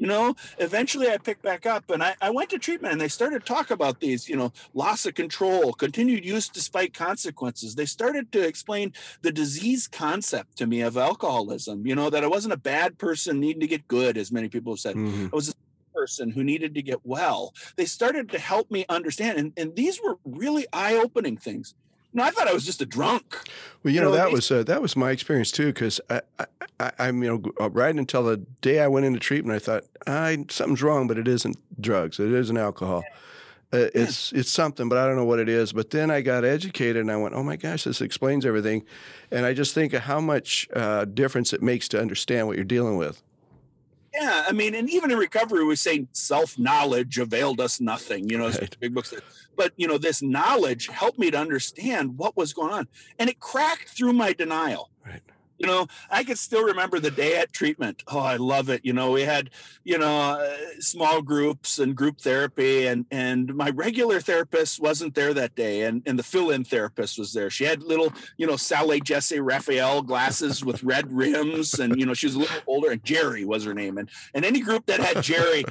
[0.00, 3.08] You know, eventually I picked back up and I, I went to treatment and they
[3.08, 7.74] started to talk about these, you know, loss of control, continued use despite consequences.
[7.74, 12.28] They started to explain the disease concept to me of alcoholism, you know, that I
[12.28, 14.96] wasn't a bad person needing to get good, as many people have said.
[14.96, 15.26] Mm-hmm.
[15.26, 15.54] I was
[15.94, 17.54] person who needed to get well.
[17.76, 19.38] They started to help me understand.
[19.38, 21.74] And, and these were really eye opening things.
[22.12, 23.36] No, I thought I was just a drunk.
[23.82, 25.66] Well, you, you know, know, that was uh, that was my experience too.
[25.66, 29.20] Because I, I, I, am you know, uh, right until the day I went into
[29.20, 32.18] treatment, I thought I something's wrong, but it isn't drugs.
[32.18, 33.04] It isn't alcohol.
[33.72, 35.72] Uh, it's it's something, but I don't know what it is.
[35.72, 38.84] But then I got educated, and I went, "Oh my gosh, this explains everything."
[39.30, 42.64] And I just think of how much uh, difference it makes to understand what you're
[42.64, 43.22] dealing with.
[44.12, 48.28] Yeah, I mean, and even in recovery, we say self knowledge availed us nothing.
[48.28, 48.76] You know, right.
[48.80, 49.14] big books.
[49.56, 53.38] But you know, this knowledge helped me to understand what was going on, and it
[53.38, 54.89] cracked through my denial.
[55.60, 58.02] You know i can still remember the day at treatment.
[58.08, 59.50] Oh i love it you know we had
[59.84, 65.34] you know uh, small groups and group therapy and and my regular therapist wasn't there
[65.34, 67.50] that day and and the fill-in therapist was there.
[67.50, 72.14] She had little you know sally jessy raphael glasses with red rims and you know
[72.14, 75.00] she was a little older and jerry was her name and and any group that
[75.00, 75.62] had jerry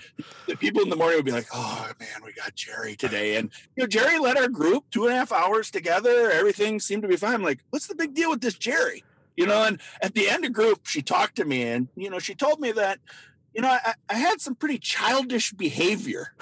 [0.48, 3.52] the people in the morning would be like oh man we got jerry today and
[3.76, 6.30] you know jerry led our group two and a half hours together.
[6.32, 7.34] Everything seemed to be fine.
[7.34, 9.04] I'm like what's the big deal with this jerry
[9.40, 12.20] you know and at the end of group she talked to me and you know
[12.20, 13.00] she told me that
[13.54, 16.34] you know i, I had some pretty childish behavior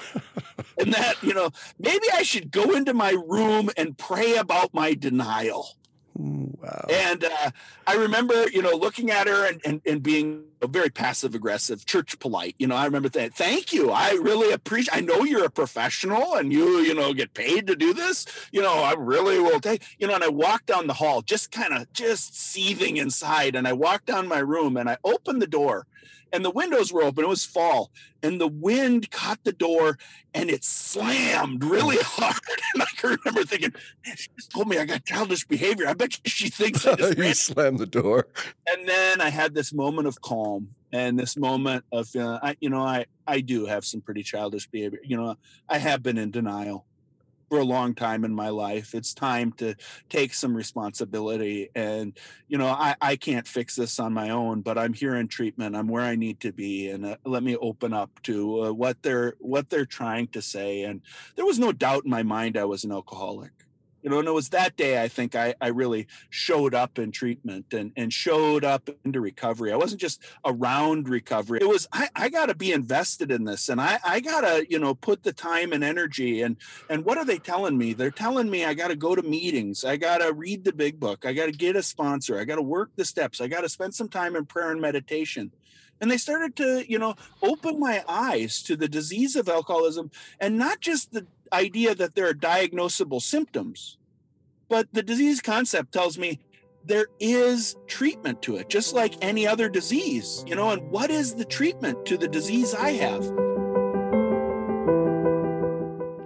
[0.79, 4.95] and that you know maybe i should go into my room and pray about my
[4.95, 5.76] denial
[6.19, 6.85] Wow.
[6.89, 7.51] And uh,
[7.85, 12.17] I remember, you know, looking at her and, and, and being very passive aggressive, church
[12.17, 12.55] polite.
[12.57, 13.91] You know, I remember saying, thank you.
[13.91, 17.75] I really appreciate, I know you're a professional and you, you know, get paid to
[17.75, 18.25] do this.
[18.51, 21.51] You know, I really will take, you know, and I walked down the hall, just
[21.51, 23.55] kind of just seething inside.
[23.55, 25.85] And I walked down my room and I opened the door
[26.31, 27.23] and the windows were open.
[27.23, 29.97] It was fall, and the wind caught the door
[30.33, 32.35] and it slammed really hard.
[32.73, 35.87] And I can remember thinking, she just told me I got childish behavior.
[35.87, 38.27] I bet she thinks I just you slammed the door.
[38.67, 42.69] And then I had this moment of calm and this moment of feeling, I, you
[42.69, 44.99] know, I, I do have some pretty childish behavior.
[45.03, 45.35] You know,
[45.67, 46.86] I have been in denial
[47.49, 48.93] for a long time in my life.
[48.93, 49.75] It's time to
[50.09, 51.69] take some responsibility.
[51.75, 55.27] And, you know, I, I can't fix this on my own, but I'm here in
[55.27, 55.75] treatment.
[55.75, 56.89] I'm where I need to be.
[56.89, 60.83] And uh, let me open up to uh, what they're, what they're trying to say.
[60.83, 61.01] And
[61.35, 63.51] there was no doubt in my mind I was an alcoholic
[64.07, 67.11] you know and it was that day i think i, I really showed up in
[67.11, 69.73] treatment and, and showed up into recovery.
[69.73, 71.59] I wasn't just around recovery.
[71.59, 74.65] It was i, I got to be invested in this and i, I got to
[74.69, 76.55] you know put the time and energy and
[76.89, 77.91] and what are they telling me?
[77.91, 79.83] They're telling me i got to go to meetings.
[79.83, 81.25] I got to read the big book.
[81.25, 82.39] I got to get a sponsor.
[82.39, 83.41] I got to work the steps.
[83.41, 85.51] I got to spend some time in prayer and meditation.
[85.99, 90.57] And they started to you know open my eyes to the disease of alcoholism and
[90.57, 93.97] not just the idea that there are diagnosable symptoms,
[94.69, 96.39] but the disease concept tells me
[96.83, 100.71] there is treatment to it, just like any other disease, you know.
[100.71, 103.23] And what is the treatment to the disease I have?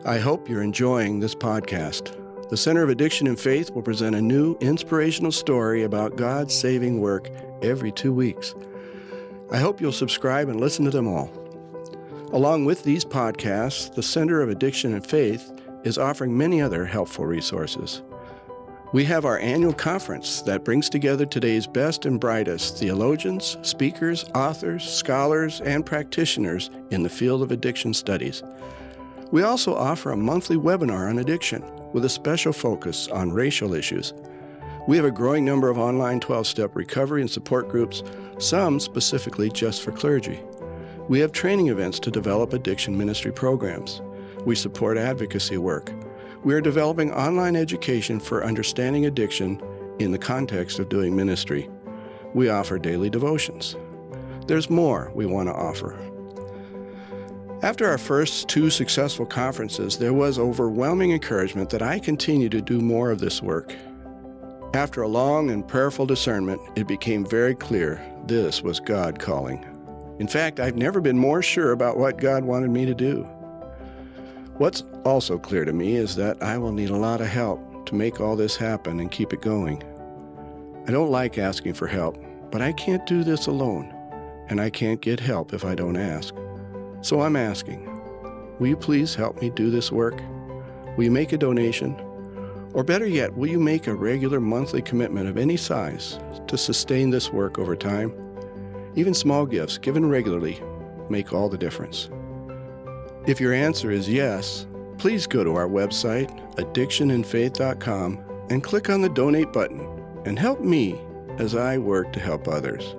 [0.05, 2.17] I hope you're enjoying this podcast.
[2.49, 6.99] The Center of Addiction and Faith will present a new inspirational story about God's saving
[6.99, 7.29] work
[7.61, 8.53] every two weeks.
[9.51, 11.40] I hope you'll subscribe and listen to them all.
[12.33, 15.51] Along with these podcasts, the Center of Addiction and Faith
[15.83, 18.03] is offering many other helpful resources.
[18.93, 24.89] We have our annual conference that brings together today's best and brightest theologians, speakers, authors,
[24.89, 28.43] scholars, and practitioners in the field of addiction studies.
[29.31, 34.13] We also offer a monthly webinar on addiction with a special focus on racial issues.
[34.87, 38.03] We have a growing number of online 12 step recovery and support groups,
[38.39, 40.41] some specifically just for clergy.
[41.11, 44.01] We have training events to develop addiction ministry programs.
[44.45, 45.91] We support advocacy work.
[46.45, 49.61] We are developing online education for understanding addiction
[49.99, 51.69] in the context of doing ministry.
[52.33, 53.75] We offer daily devotions.
[54.47, 55.99] There's more we want to offer.
[57.61, 62.79] After our first two successful conferences, there was overwhelming encouragement that I continue to do
[62.79, 63.75] more of this work.
[64.73, 69.70] After a long and prayerful discernment, it became very clear this was God calling.
[70.19, 73.23] In fact, I've never been more sure about what God wanted me to do.
[74.57, 77.95] What's also clear to me is that I will need a lot of help to
[77.95, 79.83] make all this happen and keep it going.
[80.87, 82.17] I don't like asking for help,
[82.51, 83.93] but I can't do this alone,
[84.49, 86.35] and I can't get help if I don't ask.
[87.01, 87.87] So I'm asking
[88.59, 90.21] Will you please help me do this work?
[90.95, 91.95] Will you make a donation?
[92.73, 97.09] Or better yet, will you make a regular monthly commitment of any size to sustain
[97.09, 98.13] this work over time?
[98.95, 100.61] Even small gifts given regularly
[101.09, 102.09] make all the difference.
[103.27, 104.65] If your answer is yes,
[104.97, 109.87] please go to our website, addictionandfaith.com, and click on the donate button
[110.25, 110.99] and help me
[111.37, 112.95] as I work to help others.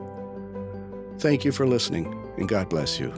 [1.19, 2.07] Thank you for listening,
[2.39, 3.13] and God bless you.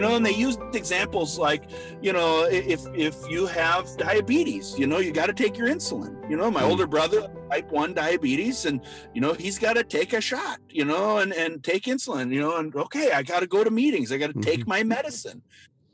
[0.00, 1.64] you know and they used examples like
[2.00, 6.16] you know if if you have diabetes you know you got to take your insulin
[6.30, 6.70] you know my mm.
[6.70, 8.80] older brother type 1 diabetes and
[9.14, 12.40] you know he's got to take a shot you know and and take insulin you
[12.40, 14.40] know and okay i got to go to meetings i got to mm-hmm.
[14.42, 15.42] take my medicine.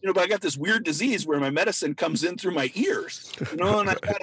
[0.02, 2.70] You know but i got this weird disease where my medicine comes in through my
[2.74, 4.20] ears you know and i got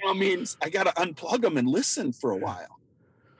[0.00, 2.78] you know means i got to unplug them and listen for a while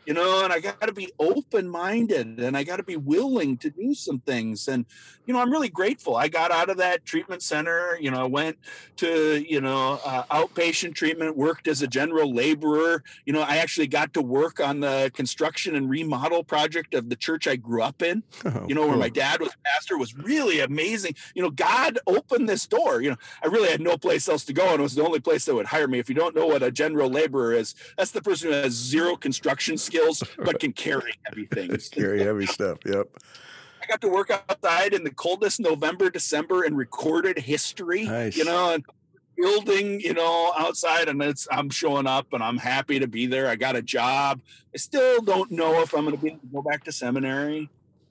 [0.05, 3.57] you know, and I got to be open minded and I got to be willing
[3.59, 4.67] to do some things.
[4.67, 4.85] And,
[5.27, 6.17] you know, I'm really grateful.
[6.17, 8.59] I got out of that treatment center, you know, I went
[8.97, 13.05] to, you know, uh, outpatient treatment, worked as a general laborer.
[13.25, 17.17] You know, I actually got to work on the construction and remodel project of the
[17.17, 20.59] church I grew up in, oh, you know, where my dad was pastor was really
[20.59, 21.15] amazing.
[21.35, 23.01] You know, God opened this door.
[23.01, 25.21] You know, I really had no place else to go and it was the only
[25.21, 26.01] place that would hire me.
[26.01, 29.15] If you don't know what a general laborer is, that's the person who has zero
[29.15, 31.89] construction skills skills, but can carry heavy things.
[31.93, 32.79] carry heavy stuff.
[32.85, 33.09] Yep.
[33.83, 38.05] I got to work outside in the coldest November, December in recorded history.
[38.05, 38.37] Nice.
[38.37, 38.85] You know, and
[39.37, 43.49] building, you know, outside, and it's I'm showing up, and I'm happy to be there.
[43.49, 44.41] I got a job.
[44.75, 47.69] I still don't know if I'm going to be able to go back to seminary.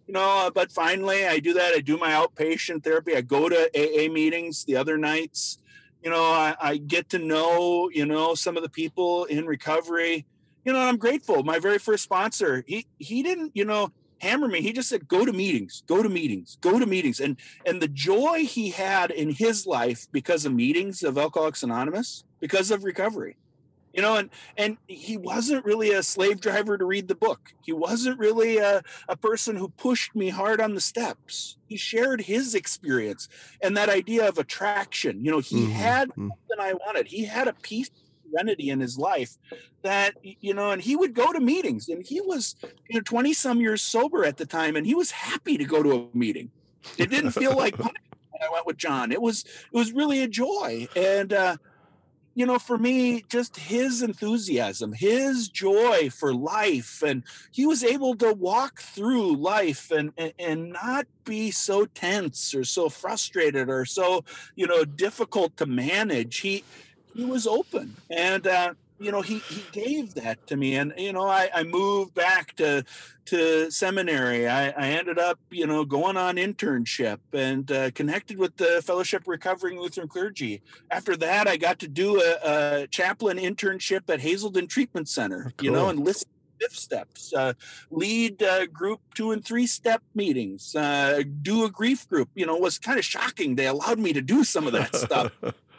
[0.07, 1.73] You know, uh, but finally, I do that.
[1.73, 3.15] I do my outpatient therapy.
[3.15, 5.57] I go to AA meetings the other nights.
[6.03, 10.25] You know, I, I get to know, you know, some of the people in recovery
[10.66, 11.43] you know, I'm grateful.
[11.43, 14.62] My very first sponsor, he he didn't, you know, hammer me.
[14.62, 17.88] He just said, "Go to meetings, go to meetings, go to meetings," and and the
[17.88, 23.38] joy he had in his life because of meetings of Alcoholics Anonymous, because of recovery,
[23.93, 27.74] you know and and he wasn't really a slave driver to read the book he
[27.74, 32.55] wasn't really a, a person who pushed me hard on the steps he shared his
[32.55, 33.28] experience
[33.62, 35.72] and that idea of attraction you know he mm-hmm.
[35.72, 36.30] had mm-hmm.
[36.30, 37.89] something i wanted he had a peace
[38.32, 39.38] serenity in his life
[39.82, 42.55] that you know and he would go to meetings and he was
[42.89, 45.84] you know 20 some years sober at the time and he was happy to go
[45.84, 46.51] to a meeting
[46.97, 47.75] it didn't feel like
[48.41, 49.11] I went with John.
[49.11, 51.57] It was it was really a joy, and uh,
[52.34, 58.15] you know, for me, just his enthusiasm, his joy for life, and he was able
[58.15, 63.86] to walk through life and, and, and not be so tense or so frustrated or
[63.86, 64.23] so,
[64.55, 66.39] you know, difficult to manage.
[66.39, 66.63] He
[67.16, 71.12] he was open, and uh, you know, he he gave that to me, and you
[71.12, 72.86] know, I, I moved back to
[73.26, 74.47] to seminary.
[74.47, 79.24] I, I ended up, you know, going on internship and uh, connected with the Fellowship
[79.26, 80.62] Recovering Lutheran Clergy.
[80.89, 85.66] After that, I got to do a, a chaplain internship at Hazelden Treatment Center, cool.
[85.66, 87.53] you know, and listen fifth steps, uh,
[87.89, 92.30] lead uh, group two and three step meetings, uh, do a grief group.
[92.36, 93.55] You know, was kind of shocking.
[93.55, 95.32] They allowed me to do some of that stuff.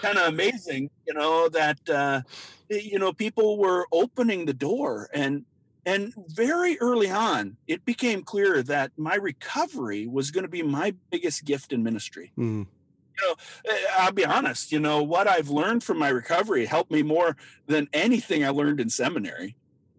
[0.00, 2.22] kind of amazing, you know, that uh,
[2.70, 5.44] you know people were opening the door and
[5.86, 10.94] and very early on it became clear that my recovery was going to be my
[11.10, 12.66] biggest gift in ministry mm.
[12.66, 13.34] you know
[13.68, 17.36] eh, i'll be honest you know what i've learned from my recovery helped me more
[17.66, 19.56] than anything i learned in seminary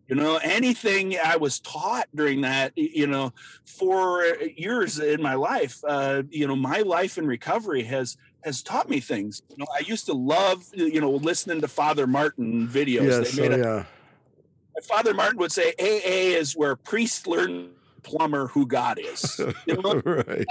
[0.08, 3.34] you know anything i was taught during that you know
[3.66, 4.24] four
[4.56, 9.00] years in my life uh, you know my life in recovery has has taught me
[9.00, 9.42] things.
[9.50, 13.04] You know, I used to love, you know, listening to Father Martin videos.
[13.04, 14.82] Yes, they made a, yeah.
[14.84, 17.72] Father Martin would say AA is where priests learn
[18.04, 19.40] plumber who God is.
[19.66, 20.02] You know?
[20.06, 20.46] right.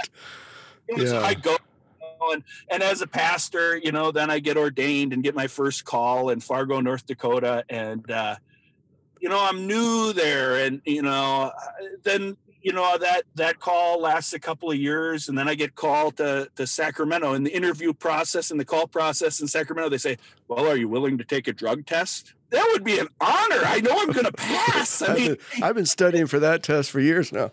[0.89, 1.21] yeah.
[1.21, 1.57] I go
[2.31, 5.85] and, and as a pastor, you know, then I get ordained and get my first
[5.85, 7.65] call in Fargo, North Dakota.
[7.67, 8.35] And, uh,
[9.19, 10.63] you know, I'm new there.
[10.63, 11.51] And, you know,
[12.03, 15.75] then you know that that call lasts a couple of years and then i get
[15.75, 17.33] called to, to sacramento.
[17.33, 20.87] In the interview process and the call process in sacramento they say well are you
[20.87, 22.33] willing to take a drug test?
[22.49, 23.61] That would be an honor.
[23.63, 25.01] I know i'm going to pass.
[25.01, 27.51] I mean, I've, been, I've been studying for that test for years now.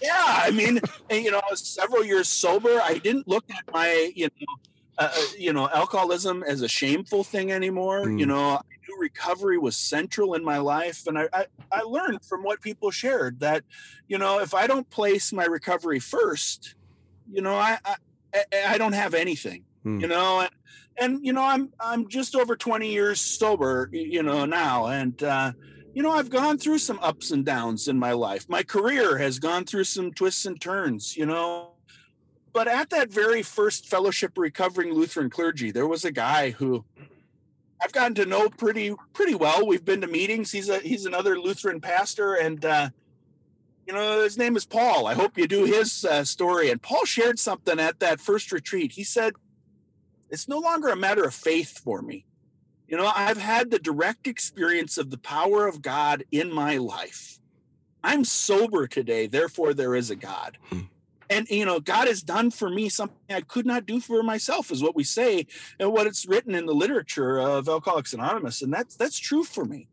[0.00, 0.80] Yeah i mean
[1.10, 2.80] you know i was several years sober.
[2.82, 4.56] I didn't look at my you know
[4.98, 8.18] uh, uh you know alcoholism as a shameful thing anymore mm.
[8.18, 11.06] you know I knew recovery was central in my life.
[11.06, 13.64] And I, I, I learned from what people shared that,
[14.08, 16.74] you know, if I don't place my recovery first,
[17.30, 20.00] you know, I, I, I don't have anything, hmm.
[20.00, 20.50] you know, and,
[20.98, 24.86] and, you know, I'm, I'm just over 20 years sober, you know, now.
[24.86, 25.52] And, uh,
[25.94, 28.48] you know, I've gone through some ups and downs in my life.
[28.48, 31.71] My career has gone through some twists and turns, you know.
[32.52, 36.84] But at that very first fellowship recovering Lutheran clergy, there was a guy who
[37.82, 39.66] I've gotten to know pretty pretty well.
[39.66, 40.52] We've been to meetings.
[40.52, 42.90] He's a he's another Lutheran pastor, and uh,
[43.86, 45.06] you know his name is Paul.
[45.06, 46.70] I hope you do his uh, story.
[46.70, 48.92] And Paul shared something at that first retreat.
[48.92, 49.32] He said,
[50.30, 52.26] "It's no longer a matter of faith for me.
[52.86, 57.40] You know, I've had the direct experience of the power of God in my life.
[58.04, 60.82] I'm sober today, therefore there is a God." Hmm
[61.32, 64.70] and you know god has done for me something i could not do for myself
[64.70, 65.46] is what we say
[65.78, 68.62] and what it's written in the literature of alcoholics anonymous.
[68.62, 69.88] And that's that's true for me.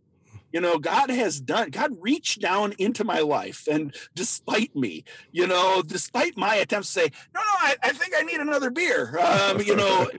[0.51, 5.45] You know god has done god reached down into my life and despite me you
[5.45, 9.19] know despite my attempts to say no no i, I think i need another beer.
[9.19, 10.09] Um, you know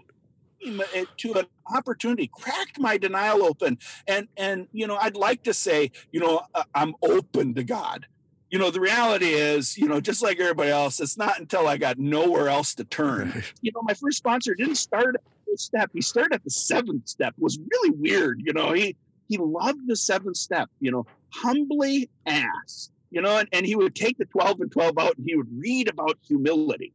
[1.17, 3.79] to an opportunity cracked my denial open.
[4.07, 6.43] And and you know i'd like to say you know
[6.77, 8.07] i'm open to god
[8.51, 11.77] you know, the reality is, you know, just like everybody else, it's not until I
[11.77, 13.45] got nowhere else to turn.
[13.63, 15.91] You know, my first sponsor didn't start at the step.
[15.93, 17.35] He started at the seventh step.
[17.37, 18.43] It was really weird.
[18.45, 18.97] You know, he
[19.29, 23.95] he loved the seventh step, you know, humbly ask, you know, and, and he would
[23.95, 26.93] take the 12 and 12 out and he would read about humility.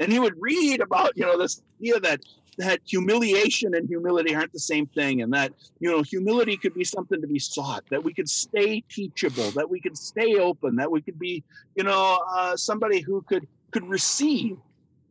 [0.00, 2.20] And he would read about, you know, this idea that
[2.58, 6.84] that humiliation and humility aren't the same thing and that you know humility could be
[6.84, 10.90] something to be sought that we could stay teachable that we could stay open that
[10.90, 11.42] we could be
[11.74, 14.56] you know uh, somebody who could could receive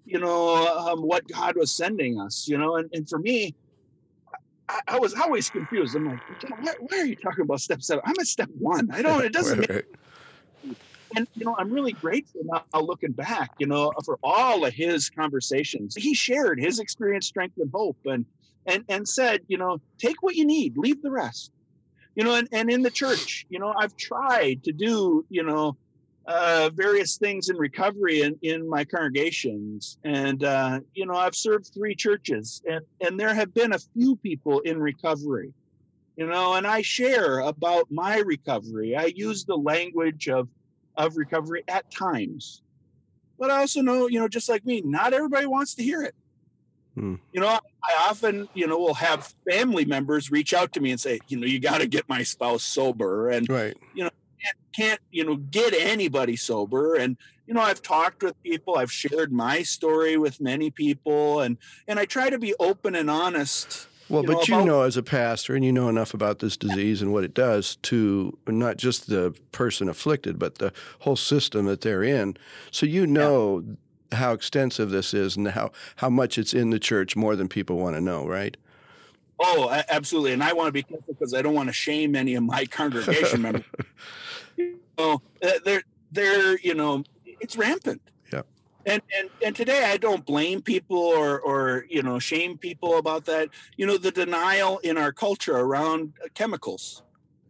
[0.06, 3.54] you know um, what god was sending us you know and, and for me
[4.68, 5.96] I, I was always confused.
[5.96, 6.20] I'm like
[6.60, 8.04] why, why, are you talking about step seven?
[8.04, 8.90] I'm at step one.
[8.92, 9.86] I don't it doesn't right, make,
[11.16, 15.10] and you know i'm really grateful now looking back you know for all of his
[15.10, 18.26] conversations he shared his experience strength and hope and
[18.66, 21.52] and and said you know take what you need leave the rest
[22.16, 25.76] you know and, and in the church you know i've tried to do you know
[26.28, 31.70] uh, various things in recovery in, in my congregations and uh, you know i've served
[31.72, 35.54] three churches and and there have been a few people in recovery
[36.16, 38.96] you know, and I share about my recovery.
[38.96, 40.48] I use the language of
[40.98, 42.62] of recovery at times.
[43.38, 46.16] But I also know, you know, just like me, not everybody wants to hear it.
[46.96, 47.16] Hmm.
[47.34, 51.00] You know, I often, you know, will have family members reach out to me and
[51.00, 53.76] say, you know, you got to get my spouse sober, and right.
[53.94, 54.10] you know,
[54.42, 56.96] can't, can't, you know, get anybody sober.
[56.96, 57.18] And
[57.48, 62.00] you know, I've talked with people, I've shared my story with many people, and and
[62.00, 65.04] I try to be open and honest well, you but know, you know, as a
[65.04, 69.08] pastor, and you know enough about this disease and what it does to not just
[69.08, 72.38] the person afflicted, but the whole system that they're in.
[72.72, 73.64] So you know
[74.12, 74.18] yeah.
[74.18, 77.78] how extensive this is and how, how much it's in the church more than people
[77.78, 78.56] want to know, right?
[79.40, 80.34] Oh, absolutely.
[80.34, 82.66] And I want to be careful because I don't want to shame any of my
[82.66, 83.66] congregation members.
[84.56, 88.02] you know, uh, they're, they're, you know, it's rampant
[88.86, 93.26] and and and today i don't blame people or or you know shame people about
[93.26, 93.50] that.
[93.78, 97.02] You know the denial in our culture around chemicals.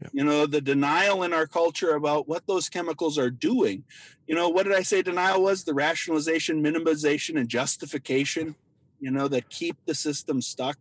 [0.01, 0.09] Yeah.
[0.11, 3.83] you know the denial in our culture about what those chemicals are doing.
[4.27, 5.63] You know what did i say denial was?
[5.63, 8.55] The rationalization minimization and justification
[8.99, 10.77] you know that keep the system stuck.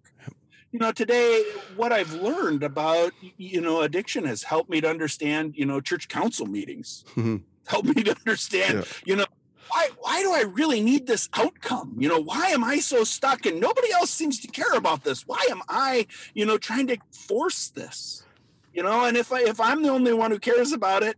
[0.72, 1.44] You know today
[1.76, 6.08] what i've learned about you know addiction has helped me to understand you know church
[6.08, 7.04] council meetings.
[7.10, 7.36] Mm-hmm.
[7.66, 8.84] helped me to understand yeah.
[9.04, 9.26] you know
[9.68, 11.96] why why do I really need this outcome?
[11.98, 15.26] You know, why am I so stuck and nobody else seems to care about this?
[15.26, 18.24] Why am I, you know, trying to force this?
[18.72, 21.16] You know, and if I if I'm the only one who cares about it,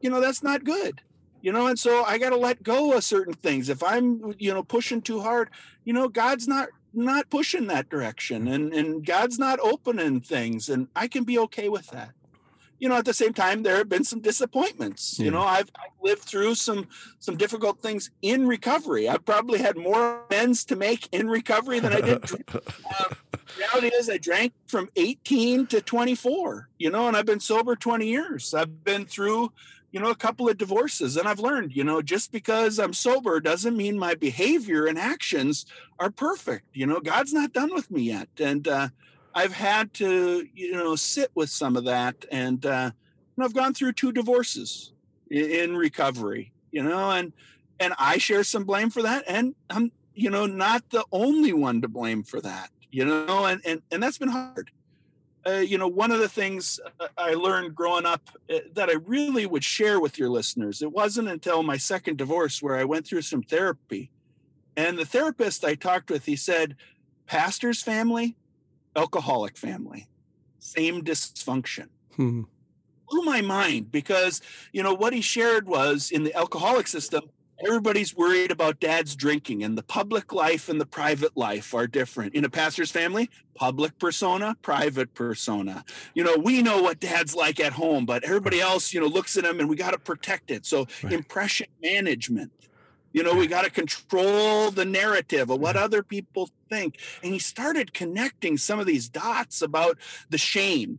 [0.00, 1.02] you know, that's not good.
[1.42, 3.68] You know, and so I got to let go of certain things.
[3.68, 5.48] If I'm, you know, pushing too hard,
[5.84, 10.88] you know, God's not not pushing that direction and and God's not opening things and
[10.96, 12.12] I can be okay with that
[12.78, 15.18] you know, at the same time, there have been some disappointments.
[15.18, 15.26] Yeah.
[15.26, 16.86] You know, I've, I've, lived through some
[17.18, 19.08] some difficult things in recovery.
[19.08, 22.22] I've probably had more amends to make in recovery than I did.
[22.54, 23.14] uh,
[23.58, 26.68] reality is, I drank from 18 to 24.
[26.78, 28.54] You know, and I've been sober 20 years.
[28.54, 29.52] I've been through,
[29.90, 33.40] you know, a couple of divorces, and I've learned, you know, just because I'm sober
[33.40, 35.66] doesn't mean my behavior and actions
[35.98, 36.66] are perfect.
[36.72, 38.88] You know, God's not done with me yet, and uh,
[39.36, 42.92] I've had to, you know, sit with some of that, and uh,
[43.38, 44.92] I've gone through two divorces
[45.30, 47.34] in, in recovery, you know, and
[47.78, 51.82] and I share some blame for that, and I'm, you know, not the only one
[51.82, 54.70] to blame for that, you know, and and and that's been hard.
[55.46, 58.94] Uh, you know, one of the things uh, I learned growing up uh, that I
[58.94, 63.06] really would share with your listeners, it wasn't until my second divorce where I went
[63.06, 64.10] through some therapy.
[64.78, 66.74] And the therapist I talked with, he said,
[67.26, 68.34] Pastor's family,
[68.96, 70.08] alcoholic family,
[70.58, 71.88] same dysfunction.
[72.14, 72.42] Hmm.
[73.08, 74.40] Blew my mind because,
[74.72, 77.30] you know, what he shared was in the alcoholic system,
[77.64, 82.34] everybody's worried about dad's drinking and the public life and the private life are different
[82.34, 85.82] in a pastor's family public persona private persona
[86.14, 89.38] you know we know what dad's like at home but everybody else you know looks
[89.38, 91.14] at him and we got to protect it so right.
[91.14, 92.52] impression management
[93.16, 96.98] you know, we got to control the narrative of what other people think.
[97.22, 99.98] And he started connecting some of these dots about
[100.30, 100.98] the shame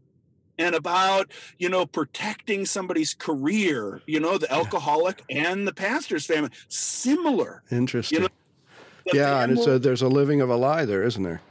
[0.59, 5.51] and about you know protecting somebody's career you know the alcoholic yeah.
[5.51, 8.29] and the pastor's family similar interesting you know,
[9.13, 11.41] yeah and it's a, there's a living of a lie there isn't there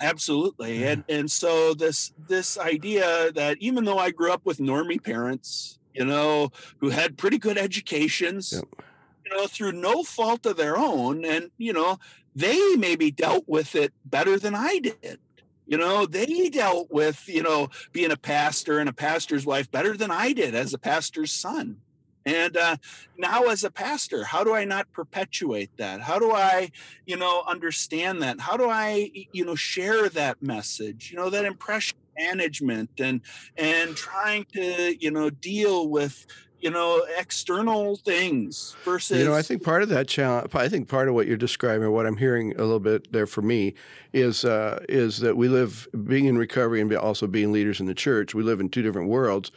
[0.00, 0.92] absolutely yeah.
[0.92, 5.78] and and so this this idea that even though i grew up with normie parents
[5.92, 8.84] you know who had pretty good educations yep
[9.24, 11.24] you know, through no fault of their own.
[11.24, 11.98] And, you know,
[12.34, 15.18] they maybe dealt with it better than I did.
[15.66, 19.96] You know, they dealt with, you know, being a pastor and a pastor's wife better
[19.96, 21.78] than I did as a pastor's son.
[22.26, 22.76] And uh,
[23.18, 26.02] now, as a pastor, how do I not perpetuate that?
[26.02, 26.70] How do I,
[27.06, 28.40] you know, understand that?
[28.40, 31.10] How do I, you know, share that message?
[31.10, 33.20] You know, that impression management and
[33.56, 36.26] and trying to, you know, deal with
[36.64, 40.88] you know external things versus you know i think part of that challenge i think
[40.88, 43.74] part of what you're describing what i'm hearing a little bit there for me
[44.12, 47.94] is uh, is that we live being in recovery and also being leaders in the
[47.94, 49.52] church we live in two different worlds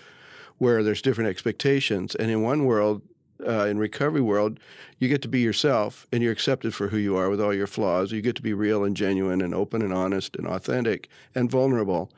[0.57, 2.15] where there's different expectations.
[2.15, 3.01] And in one world
[3.45, 4.59] uh, in recovery world
[4.97, 7.67] you get to be yourself and you're accepted for who you are with all your
[7.67, 8.11] flaws.
[8.11, 12.11] You get to be real and genuine and open and honest and authentic and vulnerable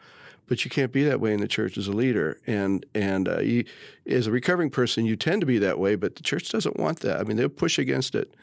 [0.49, 2.39] but you can't be that way in the church as a leader.
[2.45, 3.63] And and uh, you,
[4.05, 6.99] as a recovering person, you tend to be that way, but the church doesn't want
[7.01, 7.19] that.
[7.19, 8.33] I mean, they'll push against it,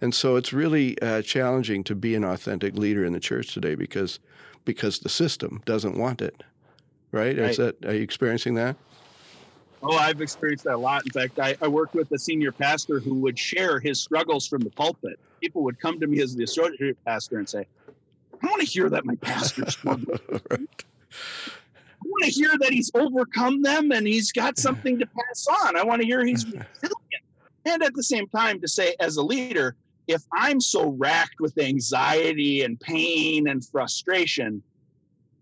[0.00, 3.76] and so it's really uh, challenging to be an authentic leader in the church today
[3.76, 4.18] because
[4.64, 6.42] because the system doesn't want it.
[7.12, 7.38] Right?
[7.38, 7.50] right.
[7.50, 8.76] Is that are you experiencing that?
[9.82, 11.04] Oh, I've experienced that a lot.
[11.04, 14.60] In fact, I, I worked with a senior pastor who would share his struggles from
[14.60, 15.18] the pulpit.
[15.40, 17.66] People would come to me as the associate pastor and say,
[18.42, 20.20] I want to hear that my pastor struggled.
[20.50, 20.84] right.
[22.04, 25.76] Want to hear that he's overcome them and he's got something to pass on.
[25.76, 27.24] I want to hear he's resilient.
[27.64, 31.56] And at the same time, to say, as a leader, if I'm so racked with
[31.58, 34.62] anxiety and pain and frustration,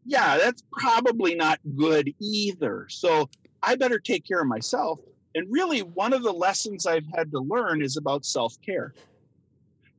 [0.04, 2.86] yeah, that's probably not good either.
[2.90, 3.28] So
[3.62, 5.00] I better take care of myself.
[5.34, 8.94] And really, one of the lessons I've had to learn is about self care.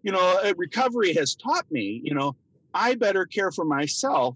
[0.01, 2.35] You know, recovery has taught me, you know,
[2.73, 4.35] I better care for myself,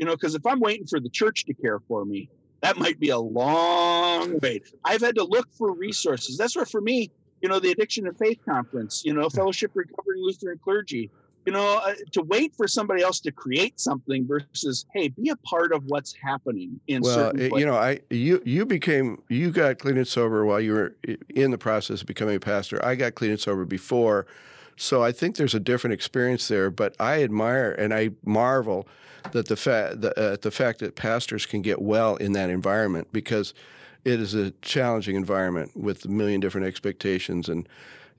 [0.00, 2.30] you know, because if I'm waiting for the church to care for me,
[2.62, 4.64] that might be a long wait.
[4.82, 6.38] I've had to look for resources.
[6.38, 7.10] That's where, for me,
[7.42, 9.36] you know, the Addiction and Faith Conference, you know, hmm.
[9.36, 11.10] Fellowship Recovering Lutheran Clergy,
[11.44, 15.36] you know, uh, to wait for somebody else to create something versus, hey, be a
[15.36, 19.50] part of what's happening in well, certain it, you know, I you you became you
[19.50, 22.82] got clean and sober while you were eh, in the process of becoming a pastor.
[22.84, 24.26] I got clean and sober before,
[24.80, 26.70] so I think there's a different experience there.
[26.70, 28.88] But I admire and I marvel
[29.32, 33.08] that the fact the, uh, the fact that pastors can get well in that environment
[33.12, 33.52] because
[34.06, 37.68] it is a challenging environment with a million different expectations and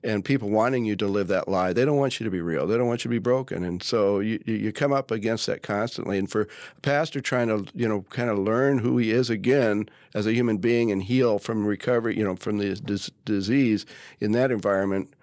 [0.04, 1.72] and people wanting you to live that lie.
[1.72, 2.66] They don't want you to be real.
[2.66, 3.64] They don't want you to be broken.
[3.64, 6.18] And so you, you come up against that constantly.
[6.18, 9.88] And for a pastor trying to, you know, kind of learn who he is again
[10.12, 13.86] as a human being and heal from recovery, you know, from the dis- disease
[14.18, 15.14] in that environment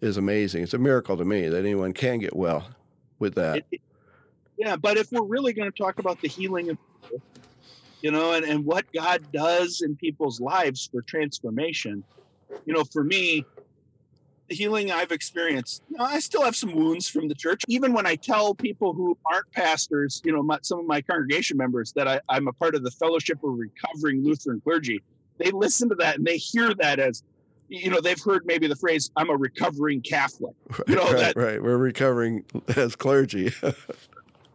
[0.00, 0.62] is amazing.
[0.62, 2.68] It's a miracle to me that anyone can get well
[3.18, 3.64] with that.
[4.58, 7.22] Yeah, but if we're really going to talk about the healing of people,
[8.02, 12.04] you know, and, and what God does in people's lives for transformation,
[12.64, 13.44] you know, for me,
[14.48, 17.62] the healing I've experienced, you know, I still have some wounds from the church.
[17.68, 21.56] Even when I tell people who aren't pastors, you know, my, some of my congregation
[21.56, 25.02] members that I, I'm a part of the Fellowship of Recovering Lutheran Clergy,
[25.38, 27.24] they listen to that and they hear that as,
[27.68, 30.54] you know, they've heard maybe the phrase, I'm a recovering Catholic.
[30.70, 31.62] Right, you know, right, that, right.
[31.62, 32.44] We're recovering
[32.76, 33.50] as clergy.
[33.50, 33.74] so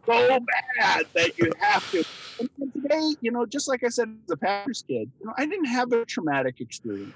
[0.06, 2.04] bad that you have to.
[2.40, 5.46] And today, you know, just like I said as a pastor's kid, you know, I
[5.46, 7.14] didn't have a traumatic experience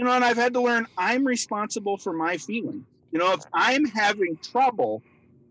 [0.00, 2.86] you know, and I've had to learn I'm responsible for my feelings.
[3.12, 5.02] You know, if I'm having trouble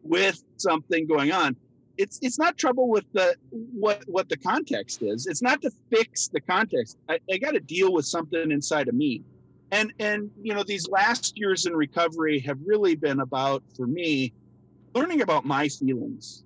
[0.04, 1.56] with something going on,
[1.98, 5.28] it's it's not trouble with the what what the context is.
[5.28, 6.98] It's not to fix the context.
[7.10, 9.22] I, I got to deal with something inside of me.
[9.72, 14.34] And and you know, these last years in recovery have really been about for me
[14.96, 16.44] learning about my feelings.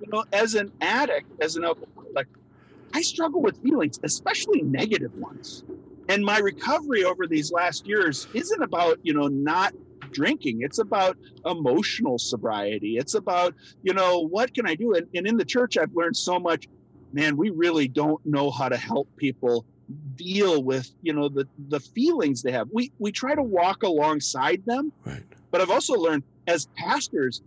[0.00, 2.26] You know, as an addict, as an alcoholic,
[2.94, 5.64] I struggle with feelings, especially negative ones.
[6.08, 9.72] And my recovery over these last years isn't about you know not
[10.12, 10.58] drinking.
[10.62, 11.16] It's about
[11.46, 12.96] emotional sobriety.
[12.96, 14.94] It's about you know what can i do?
[14.94, 16.66] And, and in the church i've learned so much.
[17.12, 19.64] Man we really don't know how to help people
[20.16, 22.68] deal with you know the the feelings they have.
[22.72, 25.22] We we try to walk alongside them right.
[25.50, 27.42] but i've also learned as pastors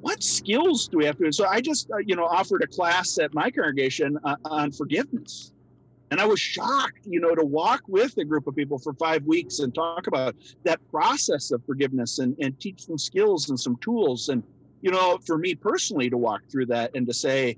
[0.00, 2.66] what skills do we have to do so i just uh, you know offered a
[2.66, 5.52] class at my congregation uh, on forgiveness.
[6.10, 9.24] And I was shocked, you know, to walk with a group of people for five
[9.24, 13.78] weeks and talk about that process of forgiveness and, and teach them skills and some
[13.78, 14.28] tools.
[14.28, 14.42] And,
[14.82, 17.56] you know, for me personally to walk through that and to say,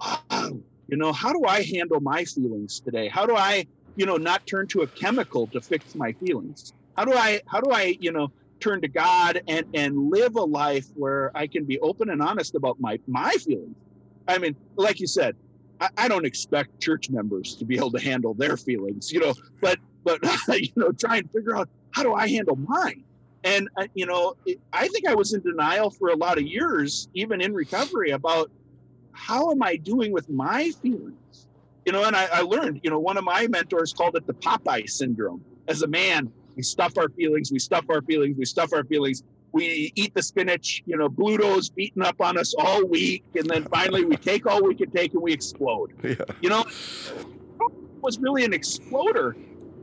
[0.00, 3.08] wow, you know, how do I handle my feelings today?
[3.08, 3.66] How do I,
[3.96, 6.72] you know, not turn to a chemical to fix my feelings?
[6.96, 8.30] How do I, how do I, you know,
[8.60, 12.54] turn to God and, and live a life where I can be open and honest
[12.54, 13.76] about my, my feelings?
[14.28, 15.36] I mean, like you said,
[15.80, 19.34] I, I don't expect church members to be able to handle their feelings, you know,
[19.60, 23.04] but but you know, try and figure out how do I handle mine.
[23.42, 26.44] And uh, you know, it, I think I was in denial for a lot of
[26.44, 28.50] years, even in recovery, about
[29.14, 31.46] how am I doing with my feelings.
[31.86, 34.32] You know, and I, I learned, you know, one of my mentors called it the
[34.34, 35.44] Popeye syndrome.
[35.68, 39.22] As a man, we stuff our feelings, we stuff our feelings, we stuff our feelings,
[39.52, 43.64] we eat the spinach, you know, Bluto's beating up on us all week, and then
[43.64, 45.92] finally we take all we can take and we explode.
[46.04, 46.16] Yeah.
[46.40, 46.64] You know,
[48.00, 49.36] was really an exploder.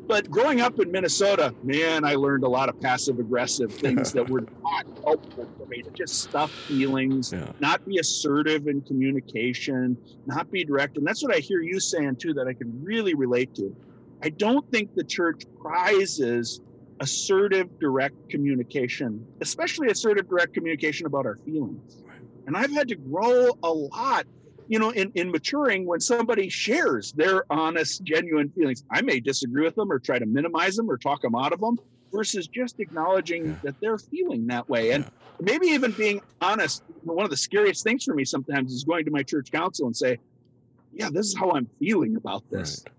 [0.07, 4.29] But growing up in Minnesota, man, I learned a lot of passive aggressive things that
[4.29, 7.51] were not helpful for me to just stuff feelings, yeah.
[7.59, 10.97] not be assertive in communication, not be direct.
[10.97, 13.75] And that's what I hear you saying too, that I can really relate to.
[14.23, 16.61] I don't think the church prizes
[16.99, 22.03] assertive, direct communication, especially assertive, direct communication about our feelings.
[22.45, 24.25] And I've had to grow a lot,
[24.67, 28.83] you know, in, in maturing when somebody shares their honest, genuine feelings.
[28.91, 31.59] I may disagree with them or try to minimize them or talk them out of
[31.59, 31.77] them
[32.11, 33.55] versus just acknowledging yeah.
[33.63, 34.91] that they're feeling that way.
[34.91, 35.09] And yeah.
[35.39, 36.83] maybe even being honest.
[37.03, 39.95] One of the scariest things for me sometimes is going to my church council and
[39.95, 40.19] say,
[40.93, 42.83] yeah, this is how I'm feeling about this.
[42.85, 42.93] Right.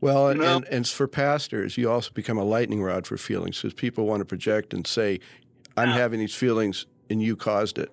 [0.00, 3.72] Well, and, and, and, for pastors, you also become a lightning rod for feelings because
[3.72, 5.20] people want to project and say,
[5.76, 5.94] I'm yeah.
[5.94, 7.90] having these feelings and you caused it.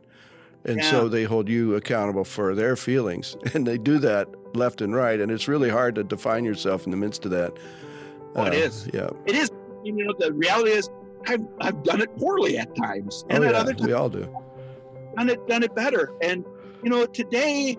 [0.66, 0.92] And Yeah.
[0.92, 3.36] so they hold you accountable for their feelings.
[3.54, 5.20] And they do that left and right.
[5.20, 7.54] And it's really hard to define yourself in the midst of that.
[8.36, 8.88] Oh, Uh, is.
[8.94, 9.10] Yeah.
[9.26, 9.50] It is.
[9.84, 10.90] You know, the reality is,
[11.28, 13.60] I've I've done it poorly at times, and oh, at yeah.
[13.60, 14.28] other times We all do.
[15.18, 16.12] done it done it better.
[16.22, 16.44] And
[16.84, 17.78] you know, today,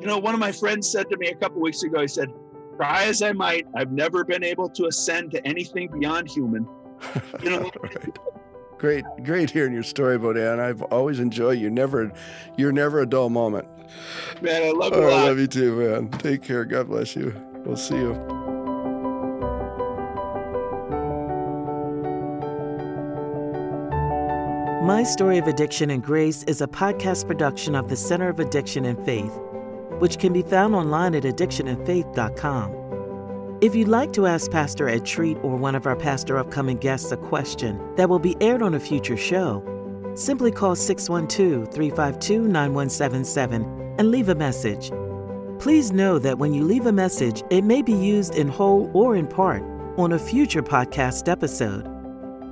[0.00, 2.00] you know, one of my friends said to me a couple weeks ago.
[2.00, 2.30] He said,
[2.76, 6.66] "Try as I might, I've never been able to ascend to anything beyond human."
[7.42, 8.18] You know, Right.
[8.80, 10.58] Great, great hearing your story, Bodan.
[10.58, 11.68] I've always enjoyed you.
[11.68, 12.10] Never,
[12.56, 13.68] you're never a dull moment.
[14.40, 15.24] man, I love Oh, you a oh, I lot.
[15.26, 16.08] love you too, man.
[16.12, 16.64] Take care.
[16.64, 17.34] God bless you.
[17.66, 18.14] We'll see you.
[24.82, 28.86] My Story of Addiction and Grace is a podcast production of the Center of Addiction
[28.86, 29.38] and Faith,
[29.98, 32.79] which can be found online at addictionandfaith.com.
[33.60, 37.12] If you'd like to ask Pastor Ed Treat or one of our pastor upcoming guests
[37.12, 39.62] a question that will be aired on a future show,
[40.14, 44.90] simply call 612 352 9177 and leave a message.
[45.58, 49.14] Please know that when you leave a message, it may be used in whole or
[49.14, 49.62] in part
[49.98, 51.86] on a future podcast episode.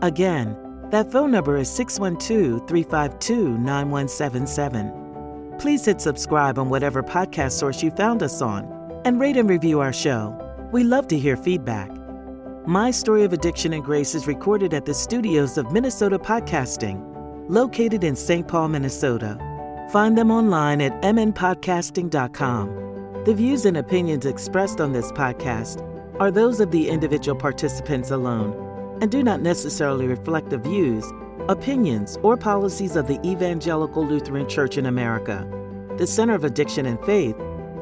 [0.03, 0.59] Again,
[0.91, 5.57] that phone number is 612 352 9177.
[5.59, 8.67] Please hit subscribe on whatever podcast source you found us on
[9.07, 10.45] and rate and review our show.
[10.71, 11.91] We love to hear feedback.
[12.67, 17.03] My Story of Addiction and Grace is recorded at the studios of Minnesota Podcasting,
[17.49, 18.47] located in St.
[18.47, 19.39] Paul, Minnesota.
[19.91, 23.23] Find them online at mnpodcasting.com.
[23.25, 25.83] The views and opinions expressed on this podcast
[26.21, 31.11] are those of the individual participants alone and do not necessarily reflect the views,
[31.49, 35.49] opinions, or policies of the Evangelical Lutheran Church in America,
[35.97, 37.39] the Center of Addiction and Faith,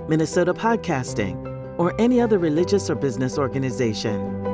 [0.08, 1.45] Minnesota Podcasting,
[1.78, 4.45] or any other religious or business organization.